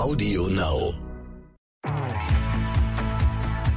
[0.00, 0.94] Audio Now.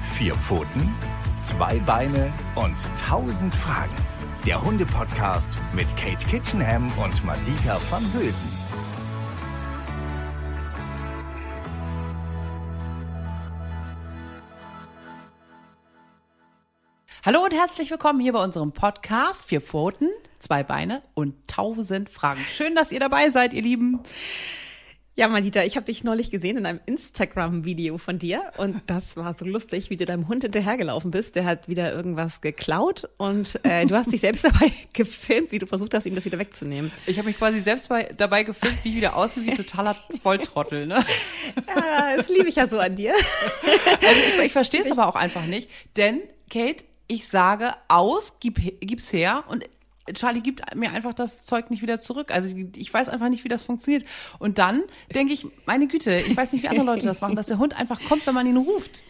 [0.03, 0.95] Vier Pfoten,
[1.35, 3.93] zwei Beine und tausend Fragen.
[4.47, 8.49] Der Hunde-Podcast mit Kate Kitchenham und Madita van Hülsen.
[17.25, 20.07] Hallo und herzlich willkommen hier bei unserem Podcast Vier Pfoten,
[20.39, 22.39] zwei Beine und tausend Fragen.
[22.49, 23.99] Schön, dass ihr dabei seid, ihr Lieben.
[25.15, 29.35] Ja, Malita, ich habe dich neulich gesehen in einem Instagram-Video von dir und das war
[29.35, 31.35] so lustig, wie du deinem Hund hinterhergelaufen bist.
[31.35, 35.67] Der hat wieder irgendwas geklaut und äh, du hast dich selbst dabei gefilmt, wie du
[35.67, 36.91] versucht hast, ihm das wieder wegzunehmen.
[37.05, 39.93] Ich habe mich quasi selbst bei, dabei gefilmt, wie ich wieder aussehe wie ein totaler
[40.23, 40.87] Volltrottel.
[40.87, 41.05] Ne?
[41.67, 43.13] Ja, das liebe ich ja so an dir.
[43.13, 48.79] Also ich, ich verstehe es aber auch einfach nicht, denn Kate, ich sage aus, gib,
[48.79, 49.63] gib's her und
[50.13, 52.31] Charlie gibt mir einfach das Zeug nicht wieder zurück.
[52.31, 54.03] Also ich, weiß einfach nicht, wie das funktioniert.
[54.39, 54.81] Und dann
[55.13, 57.77] denke ich, meine Güte, ich weiß nicht, wie andere Leute das machen, dass der Hund
[57.77, 59.05] einfach kommt, wenn man ihn ruft.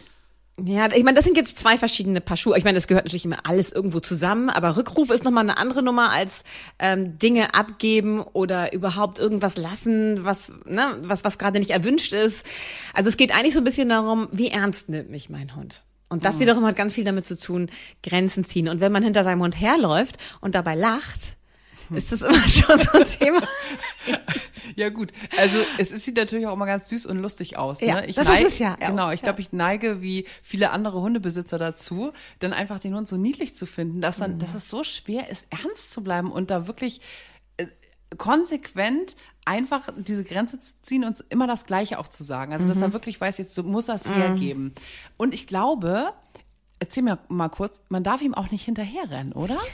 [0.62, 2.56] Ja, ich meine, das sind jetzt zwei verschiedene Paar Schuhe.
[2.56, 5.82] Ich meine, das gehört natürlich immer alles irgendwo zusammen, aber Rückruf ist nochmal eine andere
[5.82, 6.44] Nummer als
[6.78, 12.46] ähm, Dinge abgeben oder überhaupt irgendwas lassen, was, ne, was, was gerade nicht erwünscht ist.
[12.92, 15.82] Also es geht eigentlich so ein bisschen darum, wie ernst nimmt mich mein Hund.
[16.08, 17.70] Und das wiederum hat ganz viel damit zu tun,
[18.02, 18.68] Grenzen ziehen.
[18.68, 21.36] Und wenn man hinter seinem Hund herläuft und dabei lacht,
[21.94, 23.42] ist das immer schon so ein Thema.
[24.76, 27.80] Ja gut, also es, sieht natürlich auch immer ganz süß und lustig aus.
[27.80, 28.06] Ja, ne?
[28.06, 28.74] ich das neige, ist es ja.
[28.74, 29.12] Genau, Ja.
[29.12, 33.54] ich glaube, ich neige wie viele andere Hundebesitzer dazu, dann einfach den Hund so niedlich
[33.54, 37.00] zu finden, dass dann, dass es so schwer ist, ernst zu bleiben und da wirklich
[38.16, 42.52] konsequent einfach diese Grenze zu ziehen und immer das Gleiche auch zu sagen.
[42.52, 44.72] Also dass er wirklich weiß, jetzt muss er es hergeben.
[45.16, 46.12] Und ich glaube,
[46.84, 49.58] erzähl mir mal kurz, man darf ihm auch nicht hinterherrennen, oder?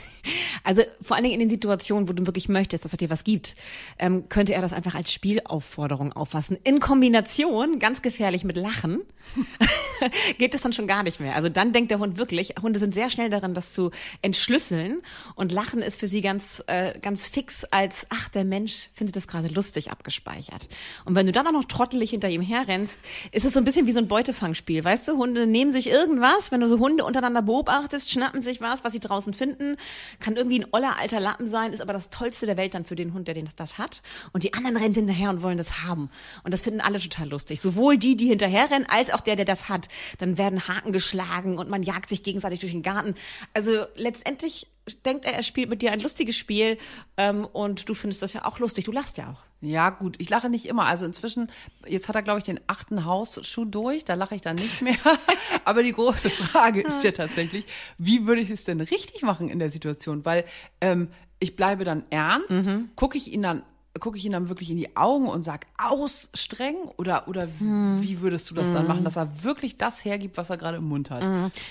[0.63, 3.23] Also vor allen Dingen in den Situationen, wo du wirklich möchtest, dass er dir was
[3.23, 3.55] gibt,
[3.97, 6.55] ähm, könnte er das einfach als Spielaufforderung auffassen.
[6.63, 9.01] In Kombination, ganz gefährlich mit Lachen,
[10.37, 11.35] geht es dann schon gar nicht mehr.
[11.35, 15.01] Also dann denkt der Hund wirklich, Hunde sind sehr schnell darin, das zu entschlüsseln
[15.35, 19.27] und Lachen ist für sie ganz, äh, ganz fix als, ach, der Mensch findet das
[19.27, 20.67] gerade lustig abgespeichert.
[21.05, 22.99] Und wenn du dann auch noch trottelig hinter ihm herrennst,
[23.31, 24.83] ist es so ein bisschen wie so ein Beutefangspiel.
[24.83, 28.83] Weißt du, Hunde nehmen sich irgendwas, wenn du so Hunde untereinander beobachtest, schnappen sich was,
[28.83, 29.77] was sie draußen finden,
[30.19, 32.95] kann irgendwie ein oller alter Lappen sein, ist aber das Tollste der Welt dann für
[32.95, 34.01] den Hund, der den, das hat.
[34.33, 36.09] Und die anderen rennen hinterher und wollen das haben.
[36.43, 37.61] Und das finden alle total lustig.
[37.61, 39.87] Sowohl die, die hinterherrennen, als auch der, der das hat.
[40.19, 43.15] Dann werden Haken geschlagen und man jagt sich gegenseitig durch den Garten.
[43.53, 44.67] Also letztendlich
[45.05, 46.77] denkt er, er spielt mit dir ein lustiges Spiel
[47.17, 48.85] ähm, und du findest das ja auch lustig.
[48.85, 49.50] Du lachst ja auch.
[49.61, 50.85] Ja, gut, ich lache nicht immer.
[50.85, 51.49] Also inzwischen,
[51.87, 54.97] jetzt hat er, glaube ich, den achten Hausschuh durch, da lache ich dann nicht mehr.
[55.65, 57.65] Aber die große Frage ist ja tatsächlich,
[57.99, 60.25] wie würde ich es denn richtig machen in der Situation?
[60.25, 60.45] Weil
[60.81, 62.49] ähm, ich bleibe dann ernst,
[62.95, 63.63] gucke ich ihn dann
[63.99, 68.21] gucke ich ihn dann wirklich in die Augen und sag aus streng oder oder wie
[68.21, 71.11] würdest du das dann machen, dass er wirklich das hergibt, was er gerade im Mund
[71.11, 71.23] hat?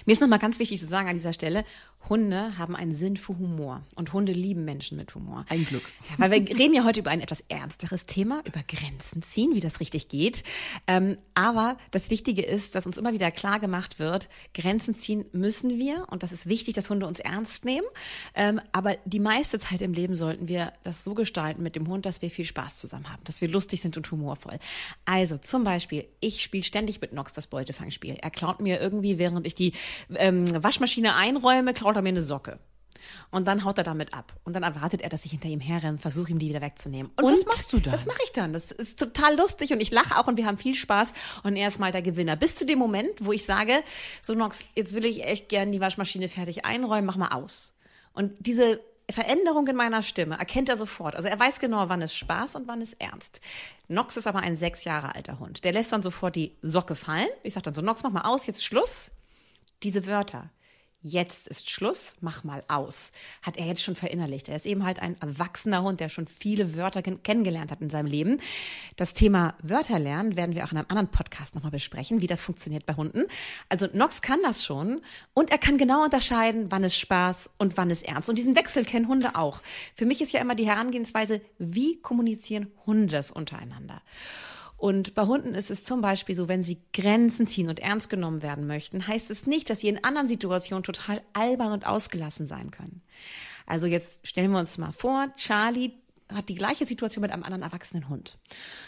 [0.05, 1.65] Mir ist nochmal ganz wichtig zu sagen an dieser Stelle,
[2.09, 5.44] Hunde haben einen Sinn für Humor und Hunde lieben Menschen mit Humor.
[5.49, 5.84] Ein Glück.
[6.09, 9.61] Ja, weil wir reden ja heute über ein etwas ernsteres Thema, über Grenzen ziehen, wie
[9.61, 10.43] das richtig geht.
[10.87, 15.78] Ähm, aber das Wichtige ist, dass uns immer wieder klar gemacht wird, Grenzen ziehen müssen
[15.78, 17.87] wir und das ist wichtig, dass Hunde uns ernst nehmen.
[18.34, 22.06] Ähm, aber die meiste Zeit im Leben sollten wir das so gestalten mit dem Hund,
[22.06, 24.59] dass wir viel Spaß zusammen haben, dass wir lustig sind und humorvoll.
[25.05, 28.17] Also zum Beispiel, ich spiele ständig mit Nox das Beutefangspiel.
[28.21, 29.75] Er klaut mir irgendwie, während ich die
[30.17, 32.59] ähm, Waschmaschine einräume, klaut er mir eine Socke.
[33.31, 34.34] Und dann haut er damit ab.
[34.45, 37.11] Und dann erwartet er, dass ich hinter ihm herrenne, versuche ihm die wieder wegzunehmen.
[37.17, 37.93] Und was machst du dann?
[37.93, 38.53] Das mache ich dann.
[38.53, 41.12] Das ist total lustig und ich lache auch und wir haben viel Spaß
[41.43, 42.37] und er ist mal der Gewinner.
[42.37, 43.83] Bis zu dem Moment, wo ich sage,
[44.21, 47.73] so Nox, jetzt will ich echt gern die Waschmaschine fertig einräumen, mach mal aus.
[48.12, 48.81] Und diese
[49.11, 51.17] Veränderung in meiner Stimme erkennt er sofort.
[51.17, 53.41] Also er weiß genau, wann es Spaß und wann es ernst.
[53.89, 55.65] Nox ist aber ein sechs Jahre alter Hund.
[55.65, 57.29] Der lässt dann sofort die Socke fallen.
[57.43, 59.11] Ich sage dann so, Nox, mach mal aus, jetzt Schluss.
[59.83, 60.50] Diese Wörter.
[61.03, 63.12] Jetzt ist Schluss, mach mal aus.
[63.41, 64.50] Hat er jetzt schon verinnerlicht.
[64.50, 67.88] Er ist eben halt ein erwachsener Hund, der schon viele Wörter ken- kennengelernt hat in
[67.88, 68.38] seinem Leben.
[68.97, 72.43] Das Thema Wörter lernen werden wir auch in einem anderen Podcast nochmal besprechen, wie das
[72.43, 73.25] funktioniert bei Hunden.
[73.70, 75.00] Also Nox kann das schon
[75.32, 78.29] und er kann genau unterscheiden, wann es Spaß und wann es ernst.
[78.29, 79.62] Und diesen Wechsel kennen Hunde auch.
[79.94, 84.02] Für mich ist ja immer die Herangehensweise, wie kommunizieren Hunde das untereinander?
[84.81, 88.41] Und bei Hunden ist es zum Beispiel so, wenn sie Grenzen ziehen und ernst genommen
[88.41, 92.71] werden möchten, heißt es nicht, dass sie in anderen Situationen total albern und ausgelassen sein
[92.71, 93.03] können.
[93.67, 95.93] Also jetzt stellen wir uns mal vor, Charlie
[96.32, 98.38] hat die gleiche Situation mit einem anderen erwachsenen Hund.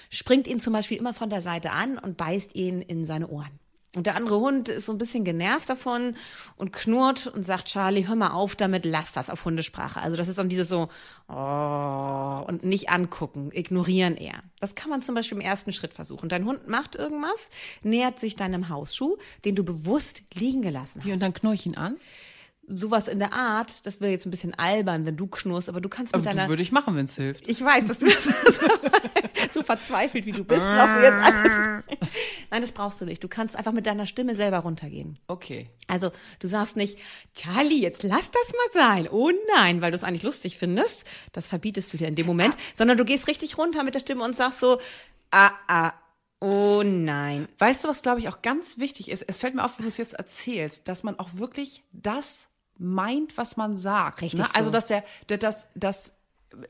[0.09, 3.61] Springt ihn zum Beispiel immer von der Seite an und beißt ihn in seine Ohren.
[3.95, 6.17] Und der andere Hund ist so ein bisschen genervt davon
[6.57, 10.01] und knurrt und sagt, Charlie, hör mal auf damit, lass das auf Hundesprache.
[10.01, 10.89] Also das ist dann dieses so,
[11.29, 14.43] oh, und nicht angucken, ignorieren eher.
[14.61, 16.31] Das kann man zum Beispiel im ersten Schritt versuchen.
[16.31, 17.51] Dein Hund macht irgendwas,
[17.83, 21.07] nähert sich deinem Hausschuh, den du bewusst liegen gelassen hast.
[21.07, 21.97] Wie, und dann knurr ich ihn an?
[22.69, 25.89] sowas in der Art, das wäre jetzt ein bisschen albern, wenn du knurrst, aber du
[25.89, 26.49] kannst mit Aber deiner.
[26.49, 27.49] würde ich machen, wenn es hilft.
[27.49, 28.27] Ich weiß, dass du das
[29.53, 31.53] so verzweifelt wie du bist, machst du jetzt alles.
[32.51, 33.23] Nein, das brauchst du nicht.
[33.23, 35.19] Du kannst einfach mit deiner Stimme selber runtergehen.
[35.27, 35.71] Okay.
[35.87, 36.11] Also,
[36.41, 36.99] du sagst nicht,
[37.35, 39.09] Charlie, jetzt lass das mal sein.
[39.11, 41.05] Oh nein, weil du es eigentlich lustig findest.
[41.33, 42.57] Das verbietest du dir in dem Moment.
[42.75, 44.79] Sondern du gehst richtig runter mit der Stimme und sagst so,
[45.31, 45.93] ah, ah,
[46.41, 47.49] oh nein.
[47.59, 49.23] Weißt du, was glaube ich auch ganz wichtig ist?
[49.27, 53.37] Es fällt mir auf, wo du es jetzt erzählst, dass man auch wirklich das meint,
[53.37, 54.23] was man sagt.
[54.23, 54.49] Richtig ne?
[54.55, 54.73] Also, so.
[54.73, 56.13] dass der, der das, das,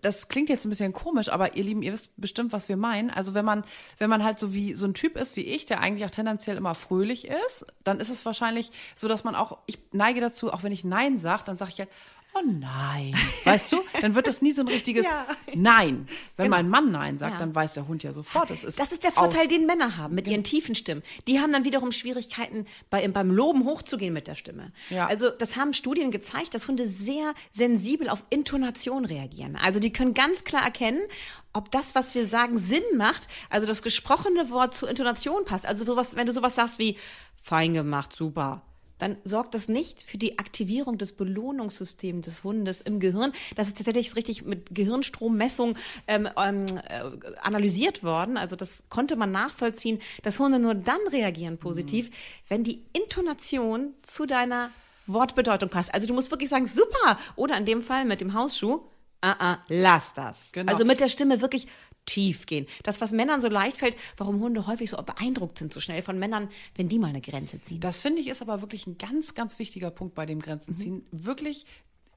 [0.01, 3.11] das klingt jetzt ein bisschen komisch, aber ihr Lieben, ihr wisst bestimmt, was wir meinen.
[3.11, 3.65] Also, wenn man,
[3.99, 6.57] wenn man halt so wie so ein Typ ist wie ich, der eigentlich auch tendenziell
[6.57, 10.63] immer fröhlich ist, dann ist es wahrscheinlich so, dass man auch, ich neige dazu, auch
[10.63, 11.91] wenn ich Nein sage, dann sage ich halt,
[12.35, 13.15] oh nein.
[13.45, 13.83] Weißt du?
[14.01, 15.27] Dann wird das nie so ein richtiges Ja.
[15.55, 16.07] Nein.
[16.37, 17.39] Wenn mein Mann Nein sagt, Ja.
[17.39, 20.15] dann weiß der Hund ja sofort, es ist Das ist der Vorteil, den Männer haben
[20.15, 21.03] mit ihren tiefen Stimmen.
[21.27, 24.73] Die haben dann wiederum Schwierigkeiten, bei, beim Loben hochzugehen mit der Stimme.
[24.91, 25.07] Ja.
[25.07, 29.57] Also das haben Studien gezeigt, dass Hunde sehr sensibel auf Intonation reagieren.
[29.57, 31.01] Also die können ganz klar erkennen,
[31.53, 35.67] ob das, was wir sagen, Sinn macht, also das gesprochene Wort zur Intonation passt.
[35.67, 36.97] Also sowas, wenn du sowas sagst wie
[37.43, 38.63] fein gemacht, super.
[39.03, 43.33] Dann sorgt das nicht für die Aktivierung des Belohnungssystems des Hundes im Gehirn.
[43.57, 45.77] Das ist tatsächlich richtig mit Gehirnstrommessung
[46.07, 47.03] ähm, ähm, äh,
[47.41, 48.37] analysiert worden.
[48.37, 52.15] Also das konnte man nachvollziehen, dass Hunde nur dann reagieren positiv, Mhm.
[52.47, 54.71] wenn die Intonation zu deiner
[55.09, 55.93] Wortbedeutung passt.
[55.93, 57.19] Also du musst wirklich sagen, super.
[57.35, 58.83] Oder in dem Fall mit dem Hausschuh,
[59.21, 60.51] ah, ah, lass das.
[60.53, 60.71] Genau.
[60.71, 61.67] Also mit der Stimme wirklich
[62.07, 62.67] tief gehen.
[62.83, 66.19] Das, was Männern so leicht fällt, warum Hunde häufig so beeindruckt sind, so schnell von
[66.19, 67.81] Männern, wenn die mal eine Grenze ziehen.
[67.81, 70.43] Das finde ich ist aber wirklich ein ganz, ganz wichtiger Punkt bei dem Mhm.
[70.43, 71.07] Grenzen ziehen.
[71.11, 71.65] Wirklich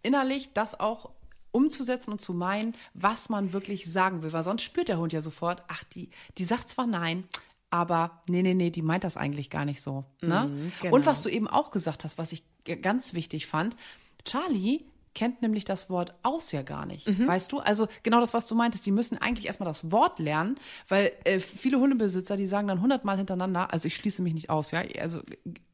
[0.04, 1.12] innerlich das auch
[1.52, 4.34] umzusetzen und zu meinen, was man wirklich sagen will.
[4.34, 7.24] Weil sonst spürt der Hund ja sofort, ach, die, die sagt zwar nein,
[7.70, 10.06] aber nee, nee, nee, die meint das eigentlich gar nicht so.
[10.22, 10.72] Ne?
[10.82, 10.96] genau.
[10.96, 12.44] Und was du eben auch gesagt hast, was ich
[12.82, 13.76] ganz wichtig fand,
[14.26, 17.08] Charlie kennt nämlich das Wort aus ja gar nicht.
[17.08, 17.28] Mhm.
[17.28, 17.60] Weißt du?
[17.60, 20.58] Also genau das, was du meintest, die müssen eigentlich erstmal das Wort lernen,
[20.88, 24.72] weil äh, viele Hundebesitzer, die sagen dann hundertmal hintereinander, also ich schließe mich nicht aus,
[24.72, 25.22] ja, also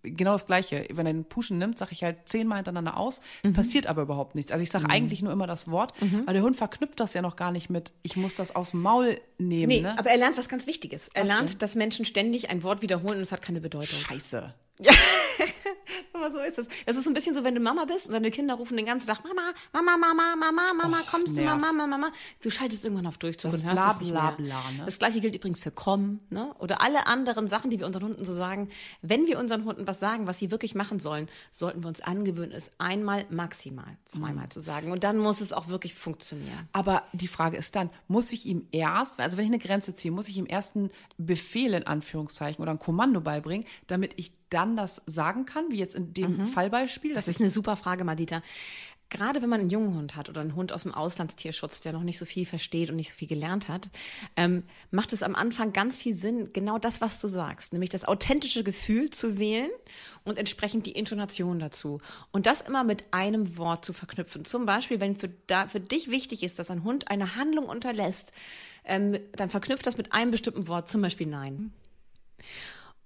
[0.03, 0.85] genau das Gleiche.
[0.91, 3.53] Wenn er einen Puschen nimmt, sage ich halt zehnmal hintereinander aus, Mhm.
[3.53, 4.51] passiert aber überhaupt nichts.
[4.51, 5.93] Also ich sage eigentlich nur immer das Wort,
[6.25, 8.81] aber der Hund verknüpft das ja noch gar nicht mit, ich muss das aus dem
[8.81, 9.67] Maul nehmen.
[9.69, 9.97] Nee, ne?
[9.97, 11.09] aber er lernt was ganz Wichtiges.
[11.13, 11.57] Er Was lernt, denn?
[11.59, 13.97] dass Menschen ständig ein Wort wiederholen und es hat keine Bedeutung.
[13.97, 14.53] Scheiße.
[16.13, 16.67] Aber so ist es.
[16.85, 19.07] Es ist ein bisschen so, wenn du Mama bist und deine Kinder rufen den ganzen
[19.07, 19.41] Tag Mama,
[19.73, 22.11] Mama, Mama, Mama, Mama, Och, kommst du mal, Mama, Mama.
[22.41, 24.31] Du schaltest irgendwann auf Durchzug Das und hörst bla, es nicht bla, mehr.
[24.37, 24.85] bla, ne?
[24.85, 26.53] Das gleiche gilt übrigens für komm, ne?
[26.59, 28.69] Oder alle anderen Sachen, die wir unseren Hunden so sagen.
[29.01, 32.51] Wenn wir unseren Hunden was sagen, was sie wirklich machen sollen, sollten wir uns angewöhnen,
[32.51, 34.51] es einmal maximal, zweimal Mhm.
[34.51, 34.91] zu sagen.
[34.91, 36.69] Und dann muss es auch wirklich funktionieren.
[36.73, 40.11] Aber die Frage ist dann, muss ich ihm erst, also wenn ich eine Grenze ziehe,
[40.11, 44.70] muss ich ihm erst einen Befehl in Anführungszeichen oder ein Kommando beibringen, damit ich dann
[44.75, 47.11] das sagen kann, wie jetzt in dem Fallbeispiel?
[47.11, 47.15] Mhm.
[47.15, 48.41] Das ist eine super Frage, Madita.
[49.11, 52.03] Gerade wenn man einen jungen Hund hat oder einen Hund aus dem Auslandstierschutz, der noch
[52.03, 53.89] nicht so viel versteht und nicht so viel gelernt hat,
[54.37, 58.05] ähm, macht es am Anfang ganz viel Sinn, genau das, was du sagst, nämlich das
[58.05, 59.69] authentische Gefühl zu wählen
[60.23, 61.99] und entsprechend die Intonation dazu.
[62.31, 64.45] Und das immer mit einem Wort zu verknüpfen.
[64.45, 68.31] Zum Beispiel, wenn für, da, für dich wichtig ist, dass ein Hund eine Handlung unterlässt,
[68.85, 71.73] ähm, dann verknüpft das mit einem bestimmten Wort, zum Beispiel Nein.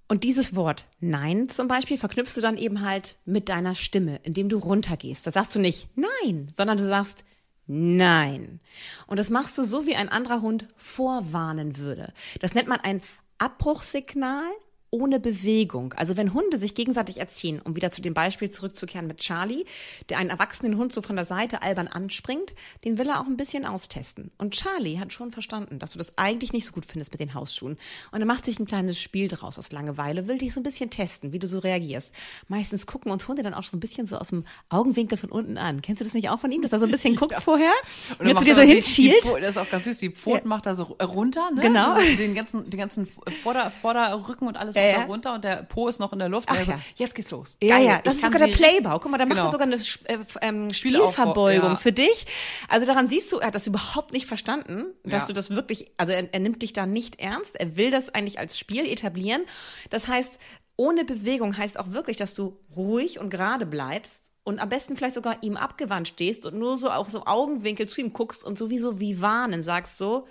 [0.08, 4.50] Und dieses Wort Nein zum Beispiel verknüpfst du dann eben halt mit deiner Stimme, indem
[4.50, 5.26] du runtergehst.
[5.26, 7.26] Da sagst du nicht Nein, sondern du sagst
[7.68, 8.60] Nein.
[9.08, 12.14] Und das machst du so, wie ein anderer Hund vorwarnen würde.
[12.40, 13.02] Das nennt man ein
[13.40, 14.52] Abbruchsignal
[14.96, 15.94] ohne Bewegung.
[15.94, 19.66] Also wenn Hunde sich gegenseitig erziehen, um wieder zu dem Beispiel zurückzukehren mit Charlie,
[20.10, 22.54] der einen erwachsenen Hund so von der Seite albern anspringt,
[22.86, 24.32] den will er auch ein bisschen austesten.
[24.38, 27.34] Und Charlie hat schon verstanden, dass du das eigentlich nicht so gut findest mit den
[27.34, 27.78] Hausschuhen.
[28.12, 30.90] Und er macht sich ein kleines Spiel daraus aus Langeweile, will dich so ein bisschen
[30.90, 32.14] testen, wie du so reagierst.
[32.48, 35.58] Meistens gucken uns Hunde dann auch so ein bisschen so aus dem Augenwinkel von unten
[35.58, 35.82] an.
[35.82, 37.74] Kennst du das nicht auch von ihm, dass er so ein bisschen guckt vorher?
[38.20, 39.26] Und, jetzt zu dir so die- die hinschielt?
[39.42, 39.98] Das ist auch ganz süß.
[39.98, 40.48] Die Pfoten Ja.
[40.48, 41.62] macht er so runter, ne?
[41.62, 41.94] Genau.
[41.94, 43.08] Also Den ganzen, den ganzen
[43.44, 44.98] Vorder, Vorderrücken und alles Ja, ja.
[45.00, 46.48] er runter und der Po ist noch in der Luft.
[46.50, 46.80] Ach Und er so, ja.
[46.96, 47.58] jetzt geht's los.
[47.62, 49.00] Ja, Geil, ja, das ist sogar der Playbau.
[49.00, 49.48] Guck mal, da macht Genau.
[49.48, 51.76] er sogar eine äh, ähm, Spielverbeugung ja.
[51.76, 52.28] für dich.
[52.70, 55.28] Also daran siehst du, er hat das überhaupt nicht verstanden, dass Ja.
[55.28, 57.56] du das wirklich, also er, er nimmt dich da nicht ernst.
[57.60, 59.44] Er will das eigentlich als Spiel etablieren.
[59.90, 60.40] Das heißt,
[60.78, 65.16] ohne Bewegung heißt auch wirklich, dass du ruhig und gerade bleibst und am besten vielleicht
[65.16, 69.00] sogar ihm abgewandt stehst und nur so auf so Augenwinkel zu ihm guckst und sowieso
[69.00, 70.28] wie warnen sagst so,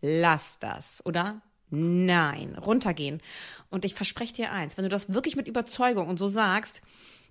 [0.00, 1.40] lass das oder
[1.74, 3.20] nein, runtergehen.
[3.70, 6.82] Und ich verspreche dir eins, wenn du das wirklich mit Überzeugung und so sagst,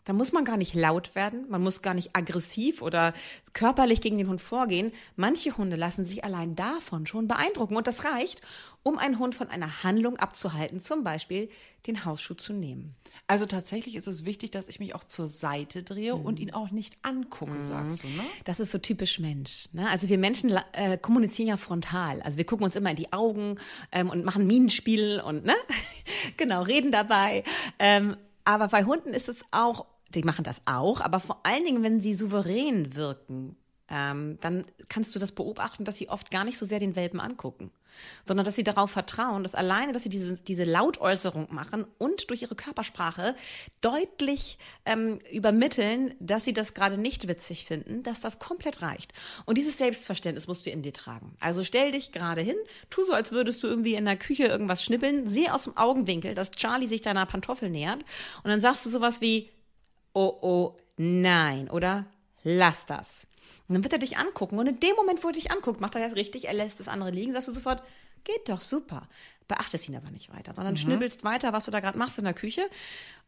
[0.06, 3.14] da muss man gar nicht laut werden, man muss gar nicht aggressiv oder
[3.54, 4.92] körperlich gegen den Hund vorgehen.
[5.16, 8.42] Manche Hunde lassen sich allein davon schon beeindrucken und das reicht,
[8.84, 11.50] um einen Hund von einer Handlung abzuhalten, zum Beispiel
[11.88, 12.96] den Hausschuh zu nehmen.
[13.28, 16.72] Also tatsächlich ist es wichtig, dass ich mich auch zur Seite drehe und ihn auch
[16.72, 18.24] nicht angucke, sagst du, ne?
[18.44, 19.70] Das ist so typisch Mensch.
[19.72, 19.90] Ne?
[19.90, 22.22] Also wir Menschen äh, kommunizieren ja frontal.
[22.22, 23.56] Also wir gucken uns immer in die Augen
[23.92, 25.56] ähm, und machen Minenspiel und ne,
[26.38, 27.44] genau reden dabei.
[27.80, 31.84] Ähm, aber bei Hunden ist es auch, die machen das auch, aber vor allen Dingen,
[31.84, 33.56] wenn sie souverän wirken,
[33.90, 37.20] ähm, dann kannst du das beobachten, dass sie oft gar nicht so sehr den Welpen
[37.20, 37.70] angucken,
[38.26, 42.42] sondern dass sie darauf vertrauen, dass alleine, dass sie diese, diese Lautäußerung machen und durch
[42.42, 43.36] ihre Körpersprache
[43.82, 49.14] deutlich ähm, übermitteln, dass sie das gerade nicht witzig finden, dass das komplett reicht.
[49.46, 51.36] Und dieses Selbstverständnis musst du in dir tragen.
[51.40, 52.58] Also stell dich gerade hin,
[52.90, 56.34] tu so, als würdest du irgendwie in der Küche irgendwas schnippeln, sieh aus dem Augenwinkel,
[56.34, 58.04] dass Charlie sich deiner Pantoffel nähert
[58.44, 59.50] und dann sagst du sowas wie,
[60.14, 62.06] oh, oh, nein, oder
[62.44, 63.28] lass das.
[63.68, 64.60] Und dann wird er dich angucken.
[64.60, 66.88] Und in dem Moment, wo er dich anguckt, macht er das richtig, er lässt das
[66.88, 67.84] andere liegen, sagst du sofort,
[68.24, 69.08] geht doch super.
[69.48, 72.34] Beachtest ihn aber nicht weiter, sondern schnibbelst weiter, was du da gerade machst in der
[72.34, 72.64] Küche.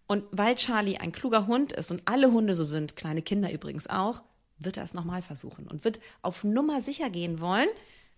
[0.08, 3.88] Und weil Charlie ein kluger Hund ist und alle Hunde so sind, kleine Kinder übrigens
[3.88, 4.22] auch,
[4.58, 7.68] wird er es nochmal versuchen und wird auf Nummer sicher gehen wollen,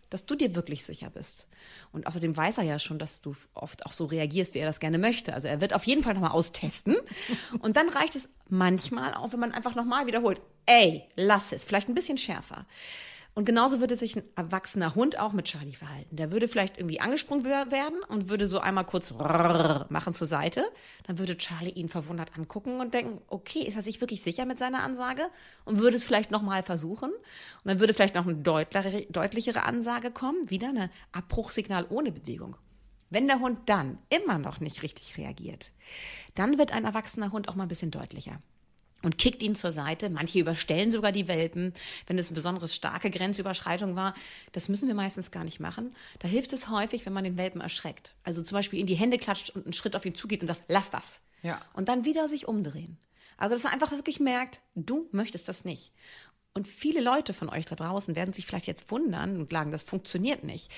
[0.10, 1.48] dass du dir wirklich sicher bist.
[1.92, 4.80] Und außerdem weiß er ja schon, dass du oft auch so reagierst, wie er das
[4.80, 5.34] gerne möchte.
[5.34, 6.96] Also er wird auf jeden Fall nochmal austesten.
[7.60, 11.90] Und dann reicht es manchmal auch, wenn man einfach nochmal wiederholt, ey, lass es, vielleicht
[11.90, 12.66] ein bisschen schärfer.
[13.38, 16.16] Und genauso würde sich ein erwachsener Hund auch mit Charlie verhalten.
[16.16, 20.66] Der würde vielleicht irgendwie angesprungen werden und würde so einmal kurz machen zur Seite.
[21.06, 24.58] Dann würde Charlie ihn verwundert angucken und denken, okay, ist er sich wirklich sicher mit
[24.58, 25.22] seiner Ansage?
[25.66, 27.12] Und würde es vielleicht nochmal versuchen.
[27.12, 27.22] Und
[27.64, 32.58] dann würde vielleicht noch eine deutlichere, Ansage kommen, wieder ein Abbruchsignal ohne Bewegung.
[33.12, 35.74] Wenn der Hund dann immer noch nicht richtig reagiert,
[36.34, 38.42] dann wird ein erwachsener Hund auch mal ein bisschen deutlicher
[39.04, 40.10] und kickt ihn zur Seite.
[40.10, 41.74] Manche überstellen sogar die Welpen,
[42.08, 44.14] wenn es eine besonders starke Grenzüberschreitung war.
[44.52, 45.96] Das müssen wir meistens gar nicht machen.
[46.20, 48.16] Da hilft es häufig, wenn man den Welpen erschreckt.
[48.24, 50.64] Also zum Beispiel in die Hände klatscht und einen Schritt auf ihn zugeht und sagt,
[50.68, 51.22] lass das.
[51.44, 51.62] Ja.
[51.74, 52.98] Und dann wieder sich umdrehen.
[53.38, 55.92] Also, dass er einfach wirklich merkt, du möchtest das nicht.
[56.56, 59.84] Und viele Leute von euch da draußen werden sich vielleicht jetzt wundern und sagen, das
[59.84, 60.72] funktioniert nicht.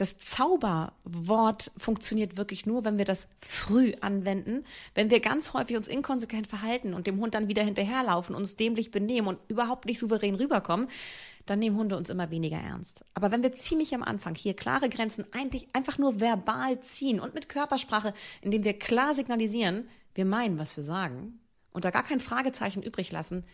[0.00, 4.64] Das Zauberwort funktioniert wirklich nur, wenn wir das früh anwenden,
[4.94, 8.90] wenn wir ganz häufig uns inkonsequent verhalten und dem Hund dann wieder hinterherlaufen, uns dämlich
[8.90, 10.88] benehmen und überhaupt nicht souverän rüberkommen,
[11.44, 13.04] dann nehmen Hunde uns immer weniger ernst.
[13.12, 17.34] Aber wenn wir ziemlich am Anfang hier klare Grenzen eigentlich einfach nur verbal ziehen und
[17.34, 21.40] mit Körpersprache, indem wir klar signalisieren, wir meinen, was wir sagen,
[21.72, 23.44] und da gar kein Fragezeichen übrig lassen,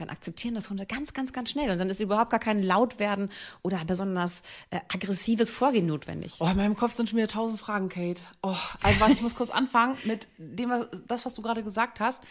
[0.00, 1.70] dann akzeptieren das Hunde ganz, ganz, ganz schnell.
[1.70, 3.30] Und dann ist überhaupt gar kein Lautwerden
[3.62, 6.36] oder besonders äh, aggressives Vorgehen notwendig.
[6.40, 8.20] Oh, in meinem Kopf sind schon wieder tausend Fragen, Kate.
[8.42, 12.00] Oh, also warte, ich muss kurz anfangen mit dem, was- das, was du gerade gesagt
[12.00, 12.22] hast.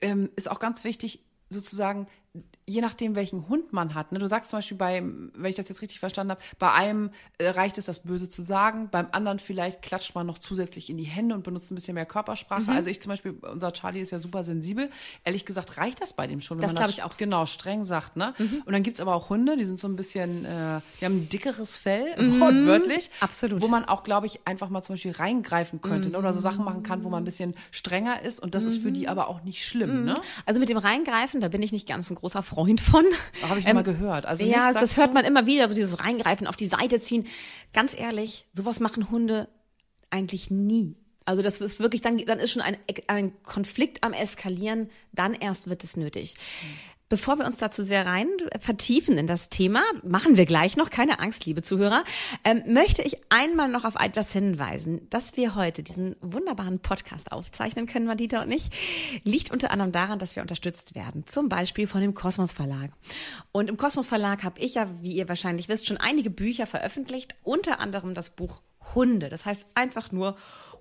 [0.00, 2.06] Ähm, ist auch ganz wichtig, sozusagen,
[2.70, 4.12] je nachdem, welchen Hund man hat.
[4.12, 4.20] Ne?
[4.20, 7.48] Du sagst zum Beispiel beim, wenn ich das jetzt richtig verstanden habe, bei einem äh,
[7.48, 11.04] reicht es, das Böse zu sagen, beim anderen vielleicht klatscht man noch zusätzlich in die
[11.04, 12.62] Hände und benutzt ein bisschen mehr Körpersprache.
[12.62, 12.70] Mhm.
[12.70, 14.88] Also ich zum Beispiel, unser Charlie ist ja super sensibel.
[15.24, 17.16] Ehrlich gesagt reicht das bei dem schon, wenn Das man das ich auch.
[17.16, 18.16] genau streng sagt.
[18.16, 18.34] Ne?
[18.64, 21.28] Und dann gibt's aber auch Hunde, die sind so ein bisschen, äh, die haben ein
[21.28, 22.06] dickeres Fell,
[22.38, 23.08] wortwörtlich.
[23.08, 23.24] Mhm.
[23.24, 23.60] Absolut.
[23.62, 26.18] Wo man auch, glaube ich, einfach mal zum Beispiel reingreifen könnte ne?
[26.18, 28.92] oder so Sachen machen kann, wo man ein bisschen strenger ist und das ist für
[28.92, 30.04] die aber auch nicht schlimm.
[30.04, 30.14] Ne?
[30.46, 33.04] Also mit dem Reingreifen, da bin ich nicht ganz ein großer Freund von.
[33.48, 34.26] Habe ich Ähm, mal gehört.
[34.26, 37.26] Also ja, das hört man immer wieder, so dieses Reingreifen, auf die Seite ziehen.
[37.72, 39.48] Ganz ehrlich, sowas machen Hunde
[40.10, 40.96] eigentlich nie.
[41.24, 45.68] Also das ist wirklich, dann, dann ist schon ein, ein Konflikt am Eskalieren, dann erst
[45.68, 46.34] wird es nötig.
[47.10, 48.28] Bevor wir uns dazu sehr rein
[48.60, 52.04] vertiefen in das Thema, machen wir gleich noch, keine Angst, liebe Zuhörer,
[52.44, 57.86] ähm, möchte ich einmal noch auf etwas hinweisen, dass wir heute diesen wunderbaren Podcast aufzeichnen
[57.86, 58.70] können, Madita und ich,
[59.24, 62.92] liegt unter anderem daran, dass wir unterstützt werden, zum Beispiel von dem Kosmos Verlag.
[63.50, 67.34] Und im Kosmos Verlag habe ich ja, wie ihr wahrscheinlich wisst, schon einige Bücher veröffentlicht,
[67.42, 68.62] unter anderem das Buch
[68.94, 69.28] Hunde.
[69.28, 70.36] Das heißt einfach nur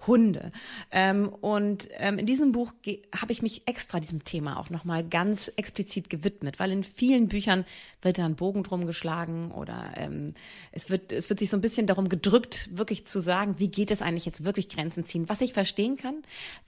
[0.08, 0.52] Hunde.
[0.92, 2.74] Ähm, und ähm, in diesem Buch
[3.16, 7.66] habe ich mich extra diesem Thema auch nochmal ganz explizit gewidmet, weil in vielen Büchern
[8.02, 10.34] wird da ein Bogen drum geschlagen oder ähm,
[10.72, 13.92] es, wird, es wird sich so ein bisschen darum gedrückt, wirklich zu sagen, wie geht
[13.92, 16.16] es eigentlich jetzt wirklich Grenzen ziehen, was ich verstehen kann,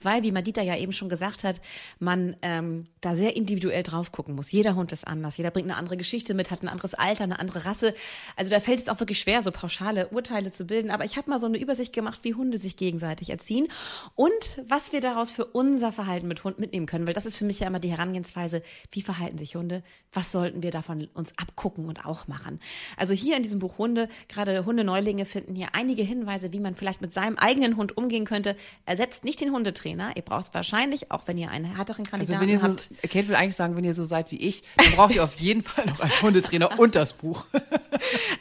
[0.00, 1.60] weil, wie Madita ja eben schon gesagt hat,
[1.98, 4.52] man ähm, da sehr individuell drauf gucken muss.
[4.52, 7.38] Jeder Hund ist anders, jeder bringt eine andere Geschichte mit, hat ein anderes Alter, eine
[7.38, 7.94] andere Rasse.
[8.36, 10.90] Also da fällt es auch wirklich schwer, so pauschale Urteile zu bilden.
[10.90, 13.68] Aber ich habe mal so eine Übersicht gemacht, wie Hunde sich gegenseitig erziehen
[14.14, 17.44] und was wir daraus für unser Verhalten mit Hund mitnehmen können, weil das ist für
[17.44, 21.86] mich ja immer die Herangehensweise, wie verhalten sich Hunde, was sollten wir davon uns abgucken
[21.86, 22.60] und auch machen.
[22.96, 27.00] Also hier in diesem Buch Hunde, gerade Hundeneulinge finden hier einige Hinweise, wie man vielleicht
[27.00, 28.56] mit seinem eigenen Hund umgehen könnte.
[28.84, 30.12] Ersetzt nicht den Hundetrainer.
[30.16, 33.28] Ihr braucht wahrscheinlich, auch wenn ihr einen härteren Kandidaten Also wenn ihr so, habt, Kate
[33.28, 35.86] will eigentlich sagen, wenn ihr so seid wie ich, dann braucht ihr auf jeden Fall
[35.86, 37.46] noch einen Hundetrainer und das Buch.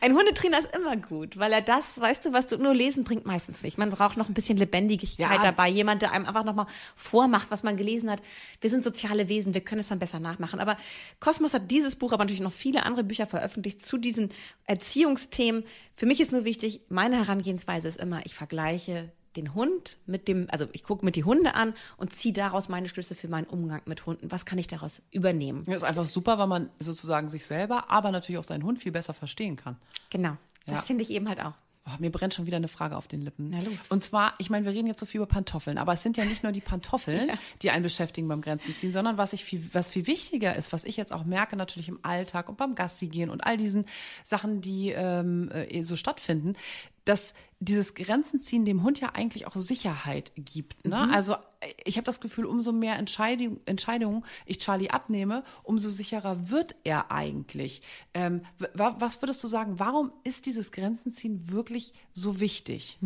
[0.01, 3.25] Ein Hundetrainer ist immer gut, weil er das, weißt du, was du nur lesen bringt
[3.25, 3.77] meistens nicht.
[3.77, 5.41] Man braucht noch ein bisschen Lebendigkeit Ja.
[5.41, 8.21] dabei, jemand, der einem einfach nochmal vormacht, was man gelesen hat.
[8.61, 10.59] Wir sind soziale Wesen, wir können es dann besser nachmachen.
[10.59, 10.77] Aber
[11.19, 14.29] Kosmos hat dieses Buch, aber natürlich noch viele andere Bücher veröffentlicht zu diesen
[14.65, 15.63] Erziehungsthemen.
[15.93, 20.47] Für mich ist nur wichtig, meine Herangehensweise ist immer, ich vergleiche den Hund mit dem,
[20.51, 23.81] also ich gucke mir die Hunde an und ziehe daraus meine Schlüsse für meinen Umgang
[23.85, 24.29] mit Hunden.
[24.29, 25.63] Was kann ich daraus übernehmen?
[25.67, 28.91] Das ist einfach super, weil man sozusagen sich selber, aber natürlich auch seinen Hund viel
[28.91, 29.77] besser verstehen kann.
[30.09, 30.35] Genau.
[30.65, 30.81] Das Ja.
[30.81, 31.53] finde ich eben halt auch.
[31.87, 33.49] Oh, mir brennt schon wieder eine Frage auf den Lippen.
[33.49, 33.87] Na los.
[33.89, 36.25] Und zwar, ich meine, wir reden jetzt so viel über Pantoffeln, aber es sind ja
[36.25, 37.31] nicht nur die Pantoffeln,
[37.63, 40.83] die einen beschäftigen beim Grenzen ziehen, sondern was ich viel, was viel wichtiger ist, was
[40.83, 43.85] ich jetzt auch merke, natürlich im Alltag und beim Gassi gehen und all diesen
[44.23, 46.55] Sachen, die ähm, äh, so stattfinden,
[47.03, 50.85] dass dieses Grenzen ziehen dem Hund ja eigentlich auch Sicherheit gibt.
[50.85, 51.09] Ne?
[51.11, 51.37] Also äh,
[51.85, 57.11] ich habe das Gefühl, umso mehr Entscheidung, Entscheidungen ich Charlie abnehme, umso sicherer wird er
[57.11, 57.81] eigentlich.
[58.13, 58.41] Ähm,
[58.73, 62.97] wa- was würdest du sagen, warum ist dieses Grenzenziehen wirklich so wichtig?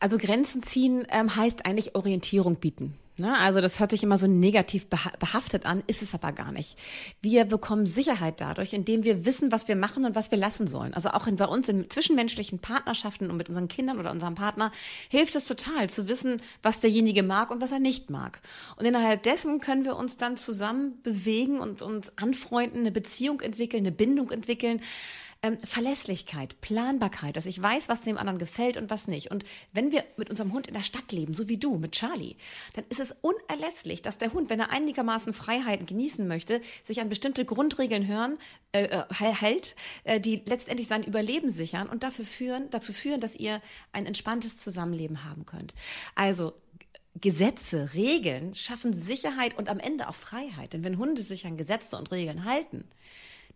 [0.00, 2.94] Also Grenzen ziehen ähm, heißt eigentlich Orientierung bieten.
[3.18, 3.36] Ne?
[3.38, 6.76] Also das hört sich immer so negativ beha behaftet an, ist es aber gar nicht.
[7.22, 10.92] Wir bekommen Sicherheit dadurch, indem wir wissen, was wir machen und was wir lassen sollen.
[10.92, 14.70] Also auch in, bei uns in zwischenmenschlichen Partnerschaften und mit unseren Kindern oder unserem Partner
[15.08, 18.40] hilft es total zu wissen, was derjenige mag und was er nicht mag.
[18.76, 23.84] Und innerhalb dessen können wir uns dann zusammen bewegen und uns anfreunden, eine Beziehung entwickeln,
[23.84, 24.82] eine Bindung entwickeln.
[25.46, 29.30] Ähm, Verlässlichkeit, Planbarkeit, dass ich weiß, was dem anderen gefällt und was nicht.
[29.30, 32.36] Und wenn wir mit unserem Hund in der Stadt leben, so wie du, mit Charlie,
[32.72, 37.08] dann ist es unerlässlich, dass der Hund, wenn er einigermaßen Freiheiten genießen möchte, sich an
[37.08, 38.38] bestimmte Grundregeln hören,
[38.72, 43.36] äh, äh, hält, äh, die letztendlich sein Überleben sichern und dafür führen, dazu führen, dass
[43.36, 43.62] ihr
[43.92, 45.74] ein entspanntes Zusammenleben haben könnt.
[46.16, 46.54] Also
[47.20, 50.72] Gesetze, Regeln schaffen Sicherheit und am Ende auch Freiheit.
[50.72, 52.88] Denn wenn Hunde sich an Gesetze und Regeln halten,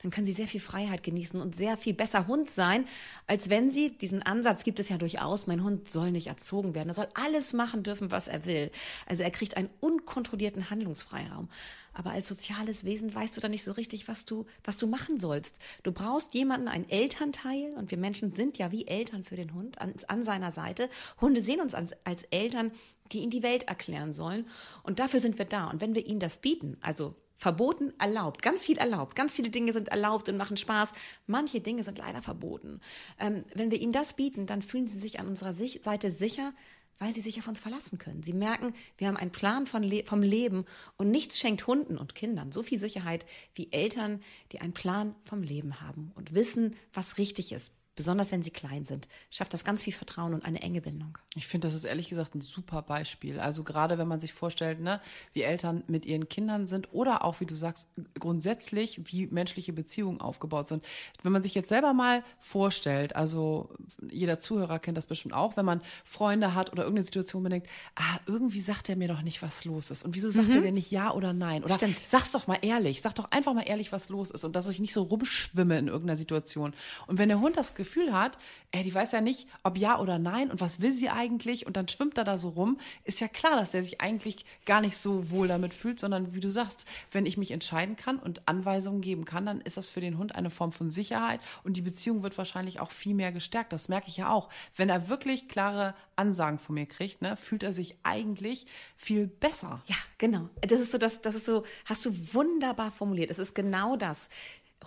[0.02, 2.86] dann können sie sehr viel Freiheit genießen und sehr viel besser Hund sein,
[3.26, 6.88] als wenn sie, diesen Ansatz gibt es ja durchaus, mein Hund soll nicht erzogen werden,
[6.88, 8.70] er soll alles machen dürfen, was er will.
[9.06, 11.48] Also er kriegt einen unkontrollierten Handlungsfreiraum.
[11.92, 15.18] Aber als soziales Wesen weißt du dann nicht so richtig, was du, was du machen
[15.18, 15.56] sollst.
[15.82, 19.80] Du brauchst jemanden, einen Elternteil, und wir Menschen sind ja wie Eltern für den Hund
[19.80, 20.88] an, an seiner Seite.
[21.20, 22.70] Hunde sehen uns als, als Eltern,
[23.12, 24.46] die ihnen die Welt erklären sollen.
[24.82, 25.68] Und dafür sind wir da.
[25.68, 29.72] Und wenn wir ihnen das bieten, also verboten, erlaubt, ganz viel erlaubt, ganz viele Dinge
[29.72, 30.92] sind erlaubt und machen Spaß.
[31.26, 32.80] Manche Dinge sind leider verboten.
[33.18, 36.52] Ähm, wenn wir ihnen das bieten, dann fühlen sie sich an unserer sich Seite sicher,
[36.98, 38.22] weil sie sich auf uns verlassen können.
[38.22, 40.66] Sie merken, wir haben einen Plan Le vom Leben
[40.98, 43.24] und nichts schenkt Hunden und Kindern so viel Sicherheit
[43.54, 44.22] wie Eltern,
[44.52, 47.72] die einen Plan vom Leben haben und wissen, was richtig ist.
[47.96, 51.18] Besonders wenn sie klein sind, schafft das ganz viel Vertrauen und eine enge Bindung.
[51.34, 53.38] Ich finde, das ist ehrlich gesagt ein super Beispiel.
[53.40, 55.00] Also gerade wenn man sich vorstellt, ne,
[55.32, 60.20] wie Eltern mit ihren Kindern sind oder auch, wie du sagst, grundsätzlich, wie menschliche Beziehungen
[60.20, 60.84] aufgebaut sind.
[61.22, 63.70] Wenn man sich jetzt selber mal vorstellt, also
[64.10, 67.50] jeder Zuhörer kennt das bestimmt auch, wenn man Freunde hat oder irgendeine Situation, wo man
[67.50, 70.04] denkt, ah, irgendwie sagt er mir doch nicht, was los ist.
[70.04, 71.64] Und wieso sagt er denn nicht ja oder nein?
[71.64, 71.98] Oder Stimmt.
[71.98, 74.78] sag's doch mal ehrlich, sag doch einfach mal ehrlich, was los ist und dass ich
[74.78, 76.72] nicht so rumschwimme in irgendeiner Situation.
[77.06, 78.38] Und wenn der Hund das Gefühl hat,
[78.72, 81.76] ey, die weiß ja nicht, ob ja oder nein und was will sie eigentlich und
[81.76, 84.96] dann schwimmt er da so rum, ist ja klar, dass der sich eigentlich gar nicht
[84.96, 89.00] so wohl damit fühlt, sondern wie du sagst, wenn ich mich entscheiden kann und Anweisungen
[89.00, 92.22] geben kann, dann ist das für den Hund eine Form von Sicherheit und die Beziehung
[92.22, 93.72] wird wahrscheinlich auch viel mehr gestärkt.
[93.72, 94.48] Das merke ich ja auch.
[94.76, 99.82] Wenn er wirklich klare Ansagen von mir kriegt, ne, fühlt er sich eigentlich viel besser.
[99.86, 100.48] Ja, genau.
[100.60, 103.30] Das ist so, das, das ist so, hast du wunderbar formuliert.
[103.30, 104.28] Es ist genau das.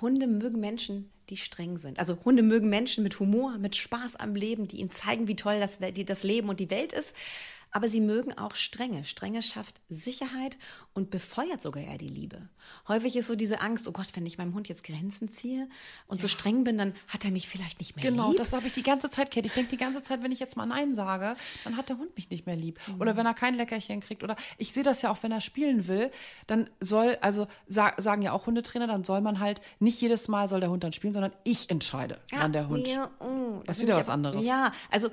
[0.02, 2.00] Hunde mögen Menschen, die streng sind.
[2.00, 5.60] Also Hunde mögen Menschen mit Humor, mit Spaß am Leben, die ihnen zeigen, wie toll
[5.60, 7.16] das, das Leben und die Welt ist.
[7.76, 9.04] Aber sie mögen auch Strenge.
[9.04, 10.60] Strenge schafft Sicherheit
[10.94, 12.48] und befeuert sogar eher die Liebe.
[12.88, 15.68] Häufig ist so diese Angst, oh Gott, wenn ich meinem Hund jetzt Grenzen ziehe
[16.06, 18.38] und so streng bin, dann hat er mich vielleicht nicht mehr Genau, lieb.
[18.38, 19.48] das habe ich die ganze Zeit, Kate.
[19.48, 22.16] Ich denke die ganze Zeit, wenn ich jetzt mal Nein sage, dann hat der Hund
[22.16, 22.80] mich nicht mehr lieb.
[23.00, 24.24] Oder wenn er kein Leckerchen kriegt.
[24.24, 26.12] Oder ich sehe das ja auch, wenn er spielen will,
[26.46, 30.48] dann soll, also sa sagen ja auch Hundetrainer, dann soll man halt nicht jedes Mal
[30.48, 32.88] soll der Hund dann spielen, sondern ich entscheide, wann der Hund.
[32.88, 34.46] Ja, oh, Das ist wieder was anderes.
[34.46, 35.10] Ja, also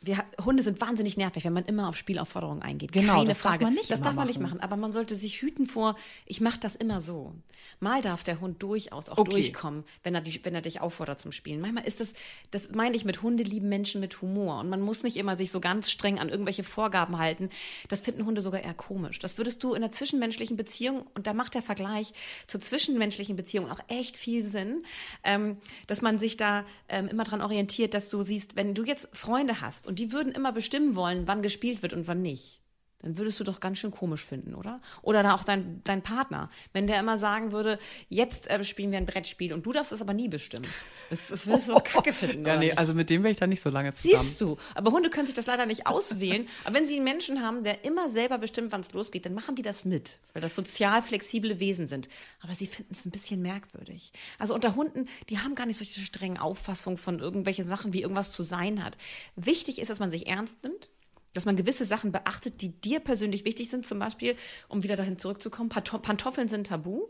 [0.00, 2.92] wir, Hunde sind wahnsinnig nervig, wenn man immer auf Spielaufforderungen eingeht.
[2.92, 3.64] Genau, Keine das darf Frage.
[3.64, 4.58] man nicht das darf man nicht machen.
[4.58, 4.60] machen.
[4.60, 7.34] Aber man sollte sich hüten vor, ich mache das immer so.
[7.80, 9.32] Mal darf der Hund durchaus auch Okay.
[9.32, 11.60] durchkommen, wenn er, dich, wenn er dich auffordert zum Spielen.
[11.60, 12.12] Manchmal ist das,
[12.52, 14.60] das meine ich mit Hunde lieben Menschen mit Humor.
[14.60, 17.50] Und man muss nicht immer sich so ganz streng an irgendwelche Vorgaben halten.
[17.88, 19.18] Das finden Hunde sogar eher komisch.
[19.18, 22.12] Das würdest du in einer zwischenmenschlichen Beziehung, und da macht der Vergleich
[22.46, 24.84] zur zwischenmenschlichen Beziehung auch echt viel Sinn,
[25.24, 25.56] ähm,
[25.88, 29.60] dass man sich da ähm, immer dran orientiert, dass du siehst, wenn du jetzt Freunde
[29.60, 32.60] hast und die würden immer bestimmen wollen, wann gespielt wird und wann nicht.
[33.00, 34.80] Dann würdest du doch ganz schön komisch finden, oder?
[35.02, 36.50] Oder da auch dein, dein Partner.
[36.72, 40.02] Wenn der immer sagen würde, jetzt äh, spielen wir ein Brettspiel und du darfst es
[40.02, 40.66] aber nie bestimmen.
[41.10, 42.78] Das, das würdest du doch kacke finden, Ja, oder nee, nicht?
[42.78, 44.20] also mit dem wäre ich dann nicht so lange zusammen.
[44.22, 44.56] Siehst du.
[44.74, 46.48] Aber Hunde können sich das leider nicht auswählen.
[46.64, 49.54] Aber wenn sie einen Menschen haben, der immer selber bestimmt, wann es losgeht, dann machen
[49.54, 52.08] die das mit, weil das sozial flexible Wesen sind.
[52.40, 54.12] Aber sie finden es ein bisschen merkwürdig.
[54.40, 58.32] Also unter Hunden, die haben gar nicht solche strengen Auffassungen von irgendwelchen Sachen, wie irgendwas
[58.32, 58.98] zu sein hat.
[59.36, 60.88] Wichtig ist, dass man sich ernst nimmt.
[61.38, 63.86] Dass man gewisse Sachen beachtet, die dir persönlich wichtig sind.
[63.86, 64.34] Zum Beispiel,
[64.66, 67.06] um wieder dahin zurückzukommen, Panto- Pantoffeln sind tabu.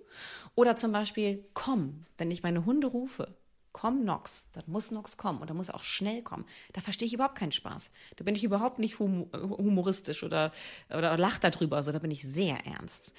[0.54, 3.34] Oder zum Beispiel, komm, wenn ich meine Hunde rufe,
[3.80, 6.44] komm Nox, dann muss Nox kommen und dann muss er auch schnell kommen.
[6.72, 7.90] Da verstehe ich überhaupt keinen Spaß.
[8.16, 10.50] Da bin ich überhaupt nicht hum humoristisch oder,
[10.90, 13.12] oder lach darüber, also da bin ich sehr ernst.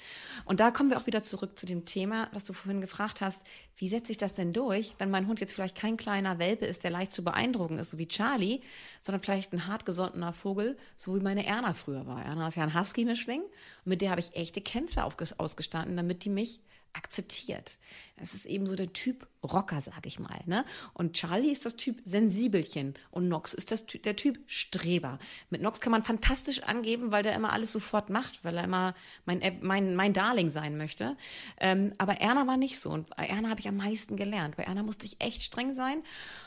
[0.44, 3.40] Und da kommen wir auch wieder zurück zu dem Thema, was du vorhin gefragt hast,
[3.78, 6.84] wie setze ich das denn durch, wenn mein Hund jetzt vielleicht kein kleiner Welpe ist,
[6.84, 8.60] der leicht zu beeindrucken ist, so wie Charlie,
[9.00, 12.22] sondern vielleicht ein hartgesottener Vogel, so wie meine Erna früher war.
[12.22, 16.30] Erna ist ja ein Husky-Mischling und mit der habe ich echte Kämpfe ausgestanden, damit die
[16.30, 16.60] mich
[16.92, 17.78] akzeptiert.
[18.16, 20.40] Es ist eben so der Typ Rocker, sag ich mal.
[20.44, 20.64] Ne?
[20.92, 25.18] Und Charlie ist das Typ Sensibelchen und Nox ist das, der Typ Streber.
[25.48, 28.94] Mit Nox kann man fantastisch angeben, weil der immer alles sofort macht, weil er immer
[29.24, 31.16] mein, mein, mein Darling sein möchte.
[31.58, 32.90] Ähm, aber Erna war nicht so.
[32.90, 34.56] Und bei Erna habe ich am meisten gelernt.
[34.56, 36.02] Bei Erna musste ich echt streng sein.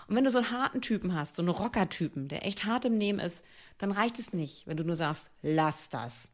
[0.07, 2.97] Und wenn du so einen harten Typen hast, so einen Rocker-Typen, der echt hart im
[2.97, 3.43] Nehmen ist,
[3.79, 6.29] dann reicht es nicht, wenn du nur sagst, lass das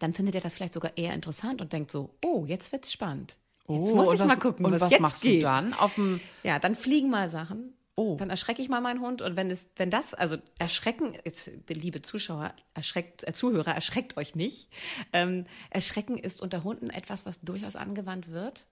[0.00, 3.38] dann findet er das vielleicht sogar eher interessant und denkt so, oh, jetzt wird's spannend.
[3.68, 5.42] Jetzt Oh, muss ich was- mal gucken, und was, was jetzt machst du geht.
[5.44, 5.72] dann?
[5.74, 7.72] Auf dem- ja, dann fliegen mal Sachen.
[7.96, 8.16] Oh.
[8.18, 12.02] Dann erschrecke ich mal meinen Hund und wenn es, wenn das, also erschrecken, jetzt, liebe
[12.02, 14.68] Zuschauer, erschreckt, äh, Zuhörer, erschreckt euch nicht.
[15.12, 18.66] Ähm, erschrecken ist unter Hunden etwas, was durchaus angewandt wird.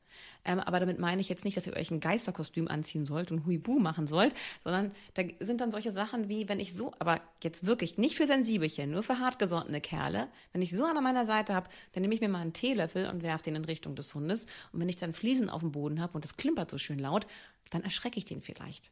[0.44, 3.46] Ähm, aber damit meine ich jetzt nicht, dass ihr euch ein Geisterkostüm anziehen sollt und
[3.46, 7.66] Huibu machen sollt, sondern da sind dann solche Sachen wie, wenn ich so, aber jetzt
[7.66, 11.68] wirklich nicht für Sensibelchen, nur für hartgesottene Kerle, wenn ich so an meiner Seite habe,
[11.92, 14.46] dann nehme ich mir mal einen Teelöffel und werfe den in Richtung des Hundes.
[14.72, 17.26] Und wenn ich dann Fliesen auf dem Boden habe und es klimpert so schön laut,
[17.70, 18.90] dann erschrecke ich den vielleicht.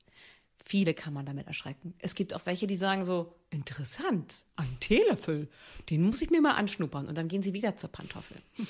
[0.64, 1.94] Viele kann man damit erschrecken.
[1.98, 5.48] Es gibt auch welche, die sagen so, interessant, ein Teelöffel,
[5.88, 8.36] den muss ich mir mal anschnuppern und dann gehen sie wieder zur Pantoffel.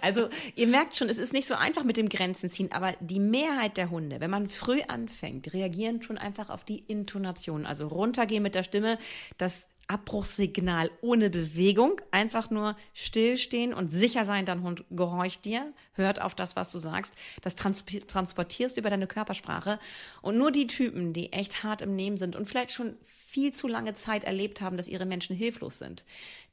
[0.00, 3.20] Also ihr merkt schon, es ist nicht so einfach mit dem Grenzen ziehen, aber die
[3.20, 7.66] Mehrheit der Hunde, wenn man früh anfängt, reagieren schon einfach auf die Intonation.
[7.66, 8.98] Also runtergehen mit der Stimme,
[9.36, 16.20] das Abbruchssignal ohne Bewegung, einfach nur stillstehen und sicher sein, dein Hund gehorcht dir, hört
[16.20, 17.14] auf das, was du sagst.
[17.42, 19.78] Das trans transportierst über deine Körpersprache.
[20.22, 23.68] Und nur die Typen, die echt hart im Nehmen sind und vielleicht schon viel zu
[23.68, 26.04] lange Zeit erlebt haben, dass ihre Menschen hilflos sind,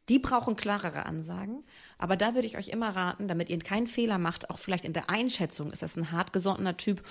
[0.09, 1.63] die brauchen klarere Ansagen.
[1.97, 4.93] Aber da würde ich euch immer raten, damit ihr keinen Fehler macht, auch vielleicht in
[4.93, 7.03] der Einschätzung, ist das ein hartgesottener Typ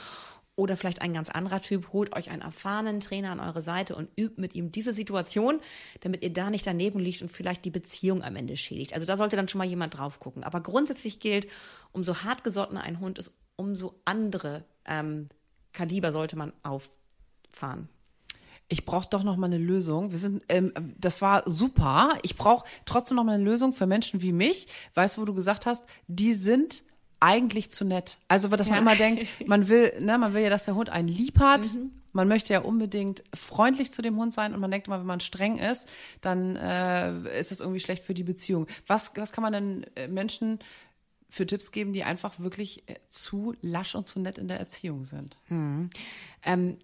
[0.60, 4.10] oder vielleicht ein ganz anderer Typ, holt euch einen erfahrenen Trainer an eure Seite und
[4.16, 5.58] übt mit ihm diese Situation,
[6.00, 8.92] damit ihr da nicht daneben liegt und vielleicht die Beziehung am Ende schädigt.
[8.92, 10.44] Also da sollte dann schon mal jemand drauf gucken.
[10.44, 11.48] Aber grundsätzlich gilt,
[11.92, 15.30] umso hartgesottener ein Hund ist, umso andere ähm,
[15.72, 17.88] Kaliber sollte man auffahren.
[18.68, 20.12] Ich brauche doch noch mal eine Lösung.
[20.12, 22.18] Wir sind, ähm, das war super.
[22.22, 24.68] Ich brauche trotzdem noch mal eine Lösung für Menschen wie mich.
[24.94, 26.84] Weißt du, wo du gesagt hast, die sind
[27.20, 28.18] eigentlich zu nett.
[28.28, 28.80] Also, dass man Ja.
[28.82, 31.62] immer denkt, man will, ne, man will ja, dass der Hund einen lieb hat.
[32.12, 35.20] Man möchte ja unbedingt freundlich zu dem Hund sein und man denkt immer, wenn man
[35.20, 35.86] streng ist,
[36.22, 38.66] dann äh, ist das irgendwie schlecht für die Beziehung.
[38.88, 40.58] Was, was kann man denn äh, Menschen
[41.28, 45.04] für Tipps geben, die einfach wirklich äh, zu lasch und zu nett in der Erziehung
[45.04, 45.36] sind?
[46.42, 46.78] Ähm,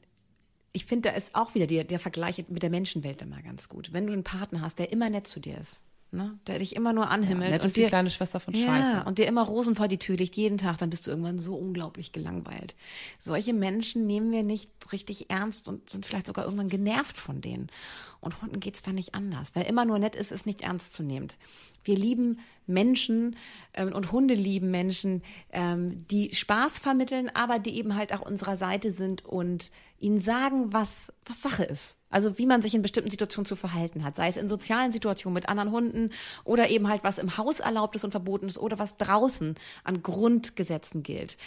[0.73, 3.93] ich finde, da ist auch wieder der, der Vergleich mit der Menschenwelt immer ganz gut.
[3.93, 5.83] Wenn du einen Partner hast, der immer nett zu dir ist,
[6.17, 6.39] ne?
[6.47, 7.51] der dich immer nur anhimmelt.
[7.51, 9.05] nett und ist die kleine Schwester von ja, Scheiße.
[9.05, 11.55] und dir immer Rosen vor die Tür legt, jeden Tag, dann bist du irgendwann so
[11.55, 12.75] unglaublich gelangweilt.
[13.19, 17.69] Solche Menschen nehmen wir nicht richtig ernst und sind vielleicht sogar irgendwann genervt von denen.
[18.21, 19.51] Und Hunden geht's da nicht anders.
[19.55, 21.37] Wer immer nur nett ist, ist nicht ernstzunehmend.
[21.85, 23.37] Wir lieben Menschen
[23.75, 28.57] ähm, und Hunde lieben Menschen, ähm, die Spaß vermitteln, aber die eben halt auch unserer
[28.57, 31.99] Seite sind und ihnen sagen, was, was Sache ist.
[32.11, 35.35] Also wie man sich in bestimmten Situationen zu verhalten hat, sei es in sozialen Situationen
[35.35, 36.11] mit anderen Hunden
[36.45, 40.03] oder eben halt was im Haus erlaubt ist und verboten ist oder was draußen an
[40.03, 41.39] Grundgesetzen gilt.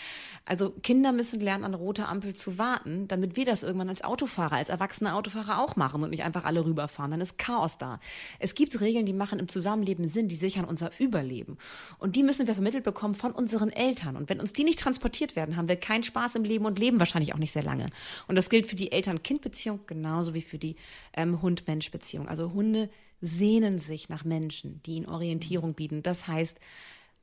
[0.46, 4.56] Also Kinder müssen lernen, an roter Ampel zu warten, damit wir das irgendwann als Autofahrer,
[4.56, 7.12] als erwachsene Autofahrer auch machen und nicht einfach alle rüberfahren.
[7.12, 8.00] Dann ist Chaos da.
[8.40, 11.58] Es gibt Regeln, die machen im Zusammenleben Sinn, die sichern unser Überleben.
[11.98, 14.16] Und die müssen wir vermittelt bekommen von unseren Eltern.
[14.16, 17.00] Und wenn uns die nicht transportiert werden, haben wir keinen Spaß im Leben und leben
[17.00, 17.88] wahrscheinlich auch nicht sehr lange.
[18.28, 20.76] Und das gilt für die Eltern-Kind-Beziehung genauso wie für die
[21.14, 22.28] ähm, Hund-Mensch-Beziehung.
[22.28, 22.90] Also Hunde
[23.22, 26.04] sehnen sich nach Menschen, die ihnen Orientierung bieten.
[26.04, 26.60] Das heißt,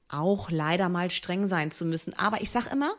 [0.08, 2.14] auch leider mal streng sein zu müssen.
[2.14, 2.94] Aber ich sage immer,